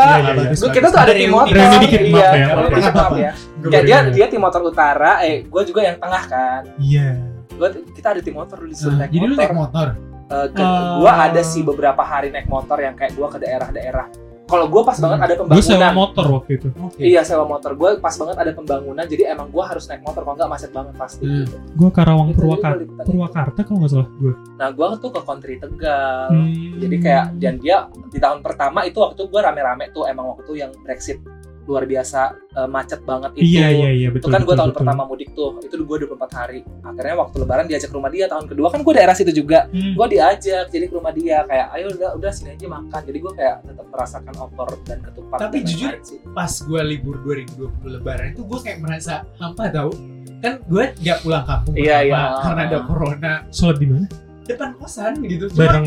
kita 0.53 0.87
tuh 0.91 0.99
ada 0.99 1.13
tim 1.15 1.31
motor. 1.31 1.55
Dikit, 1.79 2.01
iya, 2.05 2.11
maaf 2.11 2.35
ya, 2.35 2.45
maaf 2.53 2.69
ya. 2.69 2.91
maaf 2.91 3.13
ya. 3.15 3.31
Ya, 3.71 3.79
dia 3.83 3.97
dia 4.11 4.25
tim 4.27 4.41
motor 4.43 4.61
utara, 4.67 5.23
eh 5.23 5.47
gue 5.47 5.61
juga 5.65 5.81
yang 5.83 5.97
tengah 5.97 6.23
kan. 6.27 6.61
Iya. 6.77 7.28
Gua 7.59 7.69
kita 7.91 8.07
ada 8.09 8.21
tim 8.23 8.33
motor 8.33 8.57
Nah, 8.63 8.71
naik 8.97 9.11
jadi 9.11 9.19
lu 9.21 9.35
motor. 9.35 9.43
naik 9.43 9.53
motor. 9.53 9.87
Eh, 10.29 10.47
ke, 10.47 10.61
Oh. 10.61 11.01
gua 11.01 11.13
ada 11.25 11.41
sih 11.41 11.61
beberapa 11.61 11.99
hari 11.99 12.29
naik 12.29 12.47
motor 12.47 12.77
yang 12.77 12.95
kayak 12.95 13.11
gua 13.13 13.27
ke 13.27 13.37
daerah-daerah. 13.37 14.07
Kalau 14.45 14.65
gua 14.65 14.81
pas 14.81 14.97
banget 14.97 15.19
ada 15.19 15.33
Gue 15.35 15.61
sewa 15.61 15.77
pembangunan. 15.77 15.93
motor 15.93 16.25
waktu 16.31 16.51
itu. 16.57 16.67
Oke. 16.73 17.01
Iya 17.01 17.21
sewa 17.21 17.45
motor. 17.45 17.77
Gua 17.77 17.89
pas 17.97 18.15
banget 18.15 18.33
ada 18.33 18.49
pembangunan, 18.49 19.05
jadi 19.05 19.29
emang 19.29 19.49
gua 19.49 19.69
harus 19.69 19.85
naik 19.85 20.01
motor 20.01 20.25
kalau 20.25 20.33
nggak 20.33 20.49
macet 20.49 20.71
banget 20.71 20.93
pasti. 20.95 21.21
Hmm. 21.21 21.45
Gitu. 21.45 21.55
Gue 21.77 21.89
Karawang 21.93 22.27
Itu 22.27 22.33
jadi 22.33 22.41
Purwakarta. 22.41 23.01
Purwakarta 23.05 23.59
kalau 23.61 23.77
nggak 23.77 23.91
salah 23.93 24.09
gue. 24.11 24.33
Nah 24.57 24.69
gua 24.71 24.87
tuh 24.97 25.11
ke 25.11 25.21
Country 25.21 25.55
Tegal. 25.59 26.29
Hmm. 26.33 26.81
Jadi 26.81 26.95
kayak 26.97 27.25
dan 27.37 27.55
dia 27.57 27.77
di 28.09 28.17
tahun 28.17 28.39
pertama 28.41 28.79
itu 28.85 28.97
waktu 28.97 29.21
gua 29.23 29.41
rame-rame 29.45 29.85
tuh 29.91 30.09
emang 30.09 30.33
waktu 30.33 30.51
yang 30.57 30.71
Brexit 30.81 31.21
luar 31.69 31.85
biasa 31.85 32.21
eh, 32.33 32.65
macet 32.65 32.99
banget 33.01 33.31
itu. 33.37 33.45
Iya 33.53 33.67
iya 33.69 33.89
iya 33.93 34.07
itu 34.09 34.17
betul. 34.17 34.33
kan 34.33 34.41
gue 34.41 34.55
tahun 34.57 34.69
betul. 34.69 34.79
pertama 34.81 35.01
mudik 35.05 35.29
tuh 35.31 35.61
itu 35.61 35.75
gue 35.77 35.97
24 36.03 36.17
hari 36.33 36.59
akhirnya 36.81 37.15
waktu 37.15 37.35
lebaran 37.37 37.65
diajak 37.65 37.89
ke 37.89 37.95
rumah 37.95 38.09
dia 38.09 38.25
tahun 38.25 38.45
kedua 38.45 38.67
kan 38.67 38.81
gue 38.81 38.93
daerah 38.93 39.13
situ 39.13 39.31
juga 39.31 39.59
Hmm. 39.69 39.93
gue 39.93 40.07
diajak 40.09 40.65
jadi 40.67 40.85
ke 40.85 40.93
rumah 40.93 41.13
dia 41.13 41.45
kayak 41.45 41.67
ayo 41.71 41.85
udah 41.93 42.09
udah 42.15 42.31
sini 42.31 42.49
aja 42.51 42.65
makan 42.65 43.01
jadi 43.05 43.17
gue 43.19 43.33
kayak 43.33 43.55
tetap 43.63 43.85
merasakan 43.87 44.33
opor 44.35 44.67
dan 44.83 44.97
ketupat 44.99 45.37
Tapi 45.39 45.57
dan 45.57 45.67
jujur, 45.69 45.93
sih. 46.01 46.17
Pas 46.29 46.53
gua 46.61 46.81
libur 46.81 47.15
2020 47.21 47.69
lebaran 47.91 48.27
itu 48.31 48.41
gua 48.41 48.59
kayak 48.59 48.79
merasa 48.79 49.21
hampa 49.37 49.69
tau. 49.69 49.93
Kan 50.39 50.63
gue 50.63 50.85
nggak 50.95 51.17
pulang 51.21 51.43
kampung 51.43 51.75
Iya, 51.75 51.97
iya. 52.01 52.39
karena 52.39 52.61
ada 52.65 52.79
corona 52.83 53.33
Sholat 53.49 53.77
di 53.77 53.85
mana? 53.85 54.07
depan 54.41 54.73
kosan 54.73 55.13
gitu. 55.21 55.45
Cuma 55.47 55.61
Bareng. 55.61 55.85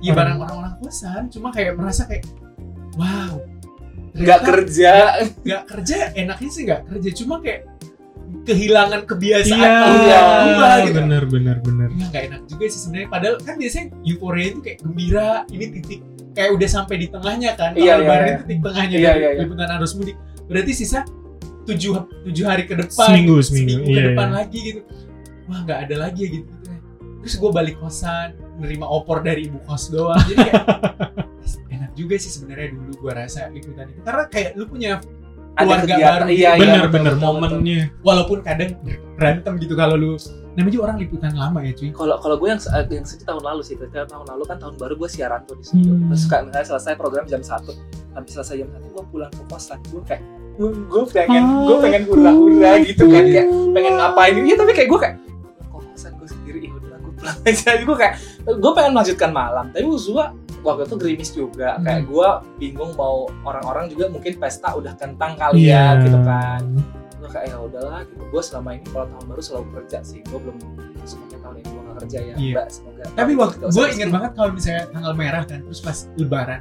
Iya 0.00 0.12
barang 0.14 0.38
orang-orang 0.38 0.74
kosan, 0.78 1.28
cuma 1.28 1.52
kayak 1.52 1.76
merasa 1.76 2.08
kayak 2.08 2.24
wow. 2.96 3.36
Nggak 4.18 4.40
kerja 4.42 4.92
nggak 5.40 5.62
kerja 5.66 5.96
enaknya 6.12 6.50
sih 6.50 6.62
nggak 6.64 6.82
kerja 6.86 7.10
cuma 7.16 7.34
kayak 7.38 7.62
kehilangan 8.44 9.04
kebiasaan 9.04 9.56
Iya. 9.56 9.72
tahun 9.78 9.98
Iya. 9.98 10.20
gitu. 10.84 10.98
Bener 10.98 11.22
bener 11.24 11.56
bener. 11.60 11.88
Ya 11.90 12.04
nggak 12.06 12.22
enak 12.28 12.40
juga 12.46 12.64
sih 12.66 12.80
sebenarnya. 12.80 13.08
Padahal 13.08 13.34
kan 13.38 13.54
biasanya 13.56 13.86
euforia 14.02 14.46
itu 14.46 14.60
kayak 14.60 14.78
gembira, 14.80 15.30
ini 15.48 15.64
titik 15.70 16.00
kayak 16.32 16.50
udah 16.52 16.68
sampai 16.68 16.94
di 16.98 17.06
tengahnya 17.06 17.50
kan. 17.54 17.72
Kalau 17.72 17.80
Iya, 17.80 17.88
iya, 17.90 17.94
lebaran 17.98 18.20
iya. 18.20 18.28
itu 18.30 18.42
titik 18.42 18.60
tengahnya 18.62 18.96
Iya, 18.96 19.04
dari 19.06 19.18
iya, 19.18 19.30
iya. 19.30 19.40
liputan 19.42 19.68
arus 19.74 19.92
mudik. 19.94 20.16
Berarti 20.44 20.72
sisa 20.72 20.98
tujuh 21.64 21.92
tujuh 22.24 22.44
hari 22.44 22.64
ke 22.64 22.74
depan, 22.74 23.06
Seminggu, 23.06 23.36
seminggu. 23.42 23.80
ke 23.82 23.90
Iya, 23.90 24.02
depan 24.12 24.28
iya. 24.28 24.34
lagi 24.34 24.58
gitu. 24.62 24.80
Wah 25.44 25.58
nggak 25.62 25.78
ada 25.84 25.96
lagi 25.98 26.20
ya 26.20 26.30
gitu. 26.30 26.50
Terus 27.18 27.34
gue 27.34 27.50
balik 27.50 27.76
kosan, 27.76 28.28
nerima 28.56 28.86
opor 28.86 29.20
dari 29.20 29.48
ibu 29.48 29.60
kos 29.62 29.88
doang. 29.88 30.20
Jadi 30.22 30.36
kayak 30.38 30.64
juga 31.98 32.14
sih 32.14 32.30
sebenarnya 32.30 32.70
dulu 32.70 32.92
gue 33.02 33.12
rasa 33.12 33.50
liputan 33.50 33.90
itu. 33.90 34.00
Karena 34.00 34.24
kayak 34.26 34.54
lu 34.54 34.64
punya 34.64 35.02
Keluarga 35.58 35.90
baru. 35.90 36.30
iya 36.30 36.54
iya 36.54 36.54
bener 36.54 36.86
betul, 36.86 36.94
bener 36.94 37.12
betul, 37.18 37.18
betul. 37.18 37.34
momennya. 37.34 37.80
walaupun 38.06 38.38
kadang 38.46 38.70
berantem 39.18 39.52
gitu 39.58 39.74
kalau 39.74 39.98
lu 39.98 40.14
namanya 40.54 40.70
juga 40.70 40.84
orang 40.86 40.98
liputan 41.02 41.32
lama 41.34 41.58
ya 41.66 41.72
cuy. 41.74 41.90
kalau 41.90 42.14
kalau 42.22 42.36
gue 42.38 42.48
yang 42.54 42.60
yang 42.86 43.02
sejak 43.02 43.26
tahun 43.26 43.42
lalu 43.42 43.62
sih 43.66 43.74
ketika 43.74 44.06
tahun 44.06 44.26
lalu 44.30 44.42
kan 44.46 44.56
tahun 44.62 44.74
baru 44.78 44.94
gue 44.94 45.10
siaran 45.10 45.42
tuh 45.50 45.58
di 45.58 45.66
situ 45.66 45.90
Hmm. 45.90 46.06
terus 46.14 46.22
kayak 46.26 46.42
misalnya 46.46 46.66
selesai 46.68 46.94
program 46.94 47.26
jam 47.26 47.42
satu 47.42 47.74
habis 48.14 48.30
selesai 48.34 48.54
jam 48.54 48.68
satu 48.70 48.86
gue 48.86 49.04
pulang 49.10 49.30
ke 49.34 49.42
kosan 49.50 49.78
gue 49.90 50.02
kayak 50.06 50.22
gue 50.54 50.68
gue 50.70 51.02
pengen 51.10 51.42
gue 51.66 51.76
pengen 51.80 52.02
hura-hura 52.06 52.72
gitu 52.86 53.04
kan 53.04 53.24
kayak 53.26 53.46
pengen 53.74 53.92
ngapain 53.98 54.34
gitu 54.38 54.46
ya 54.46 54.56
tapi 54.56 54.72
kayak 54.78 54.88
gue 54.88 55.00
kayak 55.02 55.14
kok 55.58 55.82
kosan 55.90 56.12
gue 56.14 56.28
sendiri 56.30 56.58
ya 56.62 56.70
udah 56.70 56.98
gue 57.02 57.12
pulang 57.18 57.36
aja 57.42 57.70
gue 57.82 57.96
kayak 57.98 58.14
gue 58.46 58.72
pengen 58.78 58.90
melanjutkan 58.94 59.30
malam 59.34 59.64
tapi 59.74 59.86
Uzua 59.86 60.30
waktu 60.62 60.82
itu 60.86 60.96
gerimis 60.98 61.30
juga. 61.34 61.78
Hmm. 61.78 61.84
kayak 61.86 62.02
gue 62.08 62.28
bingung 62.58 62.92
mau 62.98 63.30
orang-orang 63.46 63.90
juga 63.92 64.10
mungkin 64.10 64.36
pesta 64.38 64.74
udah 64.74 64.94
kentang 64.98 65.38
kali 65.38 65.70
ya 65.70 65.98
gitu 66.02 66.18
kan. 66.22 66.62
Gue 67.18 67.28
kayak 67.30 67.46
ya 67.50 67.56
udahlah 67.58 68.00
gitu. 68.06 68.22
Gue 68.30 68.42
selama 68.42 68.68
ini 68.78 68.86
kalau 68.90 69.06
tahun 69.10 69.26
baru 69.26 69.42
selalu 69.42 69.66
kerja 69.82 69.98
sih. 70.06 70.20
Gue 70.26 70.38
belum 70.38 70.58
semoga 71.02 71.36
tahun 71.40 71.54
ini 71.60 71.66
gue 71.68 71.80
gak 71.82 71.96
kerja 72.04 72.18
ya. 72.18 72.34
Iya. 72.36 72.54
mbak 72.54 72.66
semoga 72.70 73.02
Tapi 73.16 73.32
waktu 73.34 73.64
gue 73.68 73.86
ingat 73.98 74.10
banget 74.12 74.30
kalau 74.36 74.50
misalnya 74.54 74.84
tanggal 74.92 75.12
merah 75.16 75.42
kan, 75.46 75.58
terus 75.66 75.80
pas 75.82 75.98
lebaran, 76.14 76.60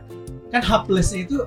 kan 0.50 0.62
H 0.64 0.72
plusnya 0.88 1.20
itu 1.28 1.38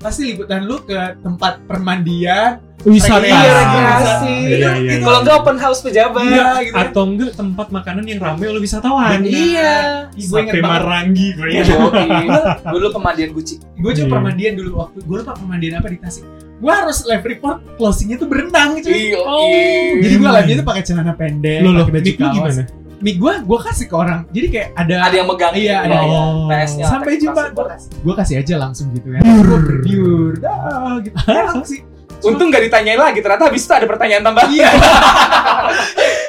pasti 0.00 0.22
liputan 0.32 0.68
lu 0.68 0.78
ke 0.84 1.18
tempat 1.24 1.64
permandian, 1.66 2.62
Wisata. 2.86 3.18
Iya, 3.20 3.50
rekreasi. 3.52 4.34
Iya, 4.46 4.54
iya, 4.54 4.70
iya. 4.78 5.02
kalau 5.02 5.18
nggak 5.20 5.36
open 5.36 5.56
house 5.56 5.82
pejabat 5.82 6.22
iya 6.22 6.46
gitu. 6.62 6.76
Atau 6.78 7.02
enggak 7.04 7.34
tempat 7.34 7.66
makanan 7.68 8.04
yang 8.04 8.18
ramai 8.18 8.46
oleh 8.46 8.60
wisatawan. 8.60 9.20
Iya 9.20 10.06
gue 10.08 10.38
inget. 10.40 10.62
Marangi 10.62 11.26
gue 11.34 11.48
ya. 11.50 11.62
Yoi. 11.66 12.06
dulu 12.68 12.86
pemandian 12.92 13.30
Gucci 13.30 13.58
Gue 13.74 13.90
juga 13.90 14.06
Iya. 14.06 14.12
permandian 14.12 14.52
dulu 14.54 14.70
waktu 14.78 14.98
gue 15.02 15.16
lupa 15.18 15.34
permandian 15.34 15.72
apa 15.76 15.88
di 15.88 15.98
Tasik. 15.98 16.22
Gue 16.56 16.72
harus 16.72 16.98
live 17.02 17.24
report 17.26 17.58
closingnya 17.74 18.16
tuh 18.16 18.28
berenang 18.30 18.78
cuy. 18.78 18.94
Iya, 19.12 19.18
Oh. 19.20 19.44
iya. 19.44 20.00
Jadi 20.00 20.14
gue 20.16 20.30
live-nya 20.32 20.54
tuh 20.56 20.66
pakai 20.66 20.82
celana 20.82 21.12
pendek, 21.12 21.60
Lo 21.60 21.68
lo 21.70 21.82
pakai 21.82 21.94
baju 21.96 22.10
kaos. 22.14 22.32
gimana? 22.32 22.64
Mic 22.96 23.20
gue, 23.20 23.32
gue 23.44 23.58
kasih 23.60 23.86
ke 23.86 23.94
orang. 23.94 24.20
Jadi 24.30 24.46
kayak 24.48 24.68
ada, 24.72 24.94
ada 25.04 25.14
yang 25.14 25.28
megang 25.28 25.52
Iya, 25.52 25.60
gitu. 25.60 25.84
ada. 25.84 25.96
Iya, 26.00 26.16
Oh. 26.16 26.48
PS-nya 26.48 26.84
Sampai 26.88 27.12
jumpa. 27.18 27.36
langsung 27.36 27.52
gua 27.52 27.66
kasih. 27.68 27.88
gue 28.00 28.14
kasih 28.16 28.34
aja 28.40 28.54
langsung 28.56 28.86
gitu. 28.94 29.06
Pure. 29.10 29.44
Pure, 29.44 29.76
pure, 29.84 30.34
dah 30.40 30.96
gitu. 31.02 31.16
Enak 31.34 31.64
sih. 31.66 31.80
Untung 32.22 32.48
gak 32.48 32.62
ditanyain 32.62 32.96
lagi 32.96 33.18
ternyata 33.18 33.46
habis 33.46 33.60
itu 33.60 33.72
ada 33.72 33.84
pertanyaan 33.84 34.22
tambahan 34.22 34.48
Iya. 34.48 34.68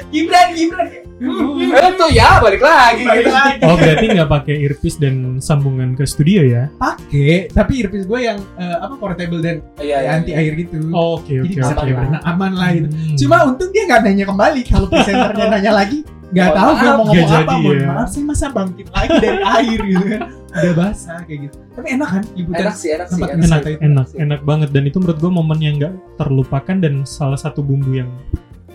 Gibran 0.08 0.48
Gibran 0.52 0.88
Eh 1.18 1.90
tuh 1.98 2.14
ya 2.14 2.38
balik 2.38 2.62
lagi. 2.62 3.02
Balik 3.02 3.26
lagi. 3.26 3.58
Oh 3.60 3.74
berarti 3.74 4.06
nggak 4.08 4.30
pakai 4.30 4.54
earpiece 4.62 4.96
dan 4.96 5.14
sambungan 5.38 5.92
ke 5.92 6.06
studio 6.06 6.40
ya? 6.40 6.70
pakai 6.78 7.50
tapi 7.50 7.82
earpiece 7.82 8.06
gue 8.06 8.20
yang 8.22 8.38
eh, 8.54 8.76
apa 8.78 8.94
portable 8.94 9.42
dan 9.42 9.58
Iya 9.76 9.98
iya. 9.98 10.10
anti 10.14 10.30
air 10.30 10.54
gitu 10.54 10.78
Oh, 10.90 11.18
Oke 11.18 11.42
jadi 11.42 11.58
oke 11.60 11.90
oke. 11.90 12.18
aman 12.22 12.52
lah 12.54 12.70
gitu 12.72 12.86
Hmm. 12.88 13.16
cuma 13.18 13.36
untung 13.44 13.66
dia 13.68 13.82
nggak 13.84 14.00
nanya 14.00 14.24
kembali 14.24 14.60
kalau 14.62 14.86
presenternya 14.86 15.46
nanya 15.58 15.72
lagi 15.74 16.06
nggak 16.28 16.44
Mohon 16.46 16.58
tahu 16.58 16.72
gue 16.74 16.90
mau 16.90 17.04
ngomong 17.06 17.30
apa 17.30 17.52
mohon 17.54 17.72
ya. 17.74 17.86
maaf 17.88 18.08
saya 18.08 18.24
masa 18.24 18.46
bangkit 18.48 18.86
lagi 18.90 19.16
dari 19.16 19.40
air 19.56 19.80
gitu 19.82 20.04
kan 20.06 20.20
udah 20.50 20.74
basah 20.74 21.18
kayak 21.22 21.40
gitu 21.44 21.56
tapi 21.70 21.86
enak 21.90 22.08
kan 22.08 22.22
liputan 22.30 22.60
Enak 22.62 22.74
sih 22.74 22.88
enak 22.90 23.06
sih. 23.06 23.12
tempat 23.14 23.28
enak. 23.30 23.44
enak 23.44 23.60
itu. 23.62 23.78
enak 23.80 24.06
enak 24.18 24.40
banget 24.42 24.68
dan 24.70 24.82
itu 24.84 24.96
menurut 24.98 25.18
gue 25.18 25.30
momen 25.30 25.58
yang 25.58 25.74
nggak 25.76 25.94
terlupakan 26.16 26.76
dan 26.76 26.94
salah 27.02 27.36
satu 27.36 27.60
bumbu 27.60 27.92
yang 27.94 28.10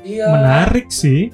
Iya. 0.01 0.27
menarik 0.29 0.89
sih 0.89 1.31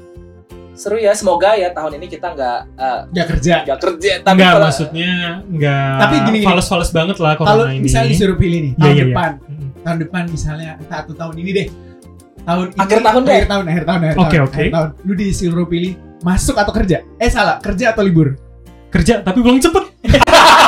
Seru 0.72 0.96
ya. 0.96 1.12
Semoga 1.12 1.52
ya 1.54 1.68
tahun 1.70 2.00
ini 2.00 2.08
kita 2.08 2.32
nggak 2.32 2.60
eh, 2.74 3.00
nggak 3.10 3.28
kerja 3.30 3.56
nggak 3.64 3.80
kerja. 3.82 4.12
Tapi 4.22 4.32
nggak 4.34 4.48
kalau- 4.50 4.64
maksudnya 4.64 5.12
nggak 5.46 5.96
Tapi 5.98 6.16
gini-gini. 6.24 6.48
fales-fales 6.48 6.90
banget 6.90 7.18
lah 7.18 7.34
kalau 7.34 7.48
corona 7.58 7.74
ini 7.74 7.84
misalnya 7.84 8.10
disuruh 8.10 8.38
pilih 8.38 8.60
nih 8.62 8.72
Iya, 8.72 8.78
tahun 8.78 8.88
iya, 8.88 8.96
iya. 8.96 9.08
depan 9.10 9.32
Mm. 9.42 9.70
tahun 9.82 9.98
depan 10.00 10.24
misalnya 10.30 10.70
entah 10.78 11.00
atau 11.02 11.14
tahun 11.14 11.36
ini 11.38 11.50
deh 11.52 11.68
tahun 12.42 12.66
ini, 12.70 12.80
Akhir 12.80 13.00
tahun 13.02 13.22
deh. 13.22 13.34
akhir 13.34 13.48
tahun 13.50 13.64
akhir 13.66 13.84
tahun 13.84 14.00
akhir 14.00 14.16
Oke, 14.16 14.24
tahun, 14.30 14.40
oke. 14.42 14.56
akhir 14.56 14.72
tahun 14.72 14.90
lu 15.02 15.14
disuruh 15.14 15.68
pilih 15.68 15.94
masuk 16.24 16.56
atau 16.60 16.72
kerja? 16.76 17.04
Eh 17.20 17.32
salah. 17.32 17.60
Kerja 17.64 17.92
atau 17.96 18.04
libur? 18.04 18.36
Kerja 18.90 19.22
tapi 19.22 19.46
pulang 19.46 19.62
cepet 19.62 19.86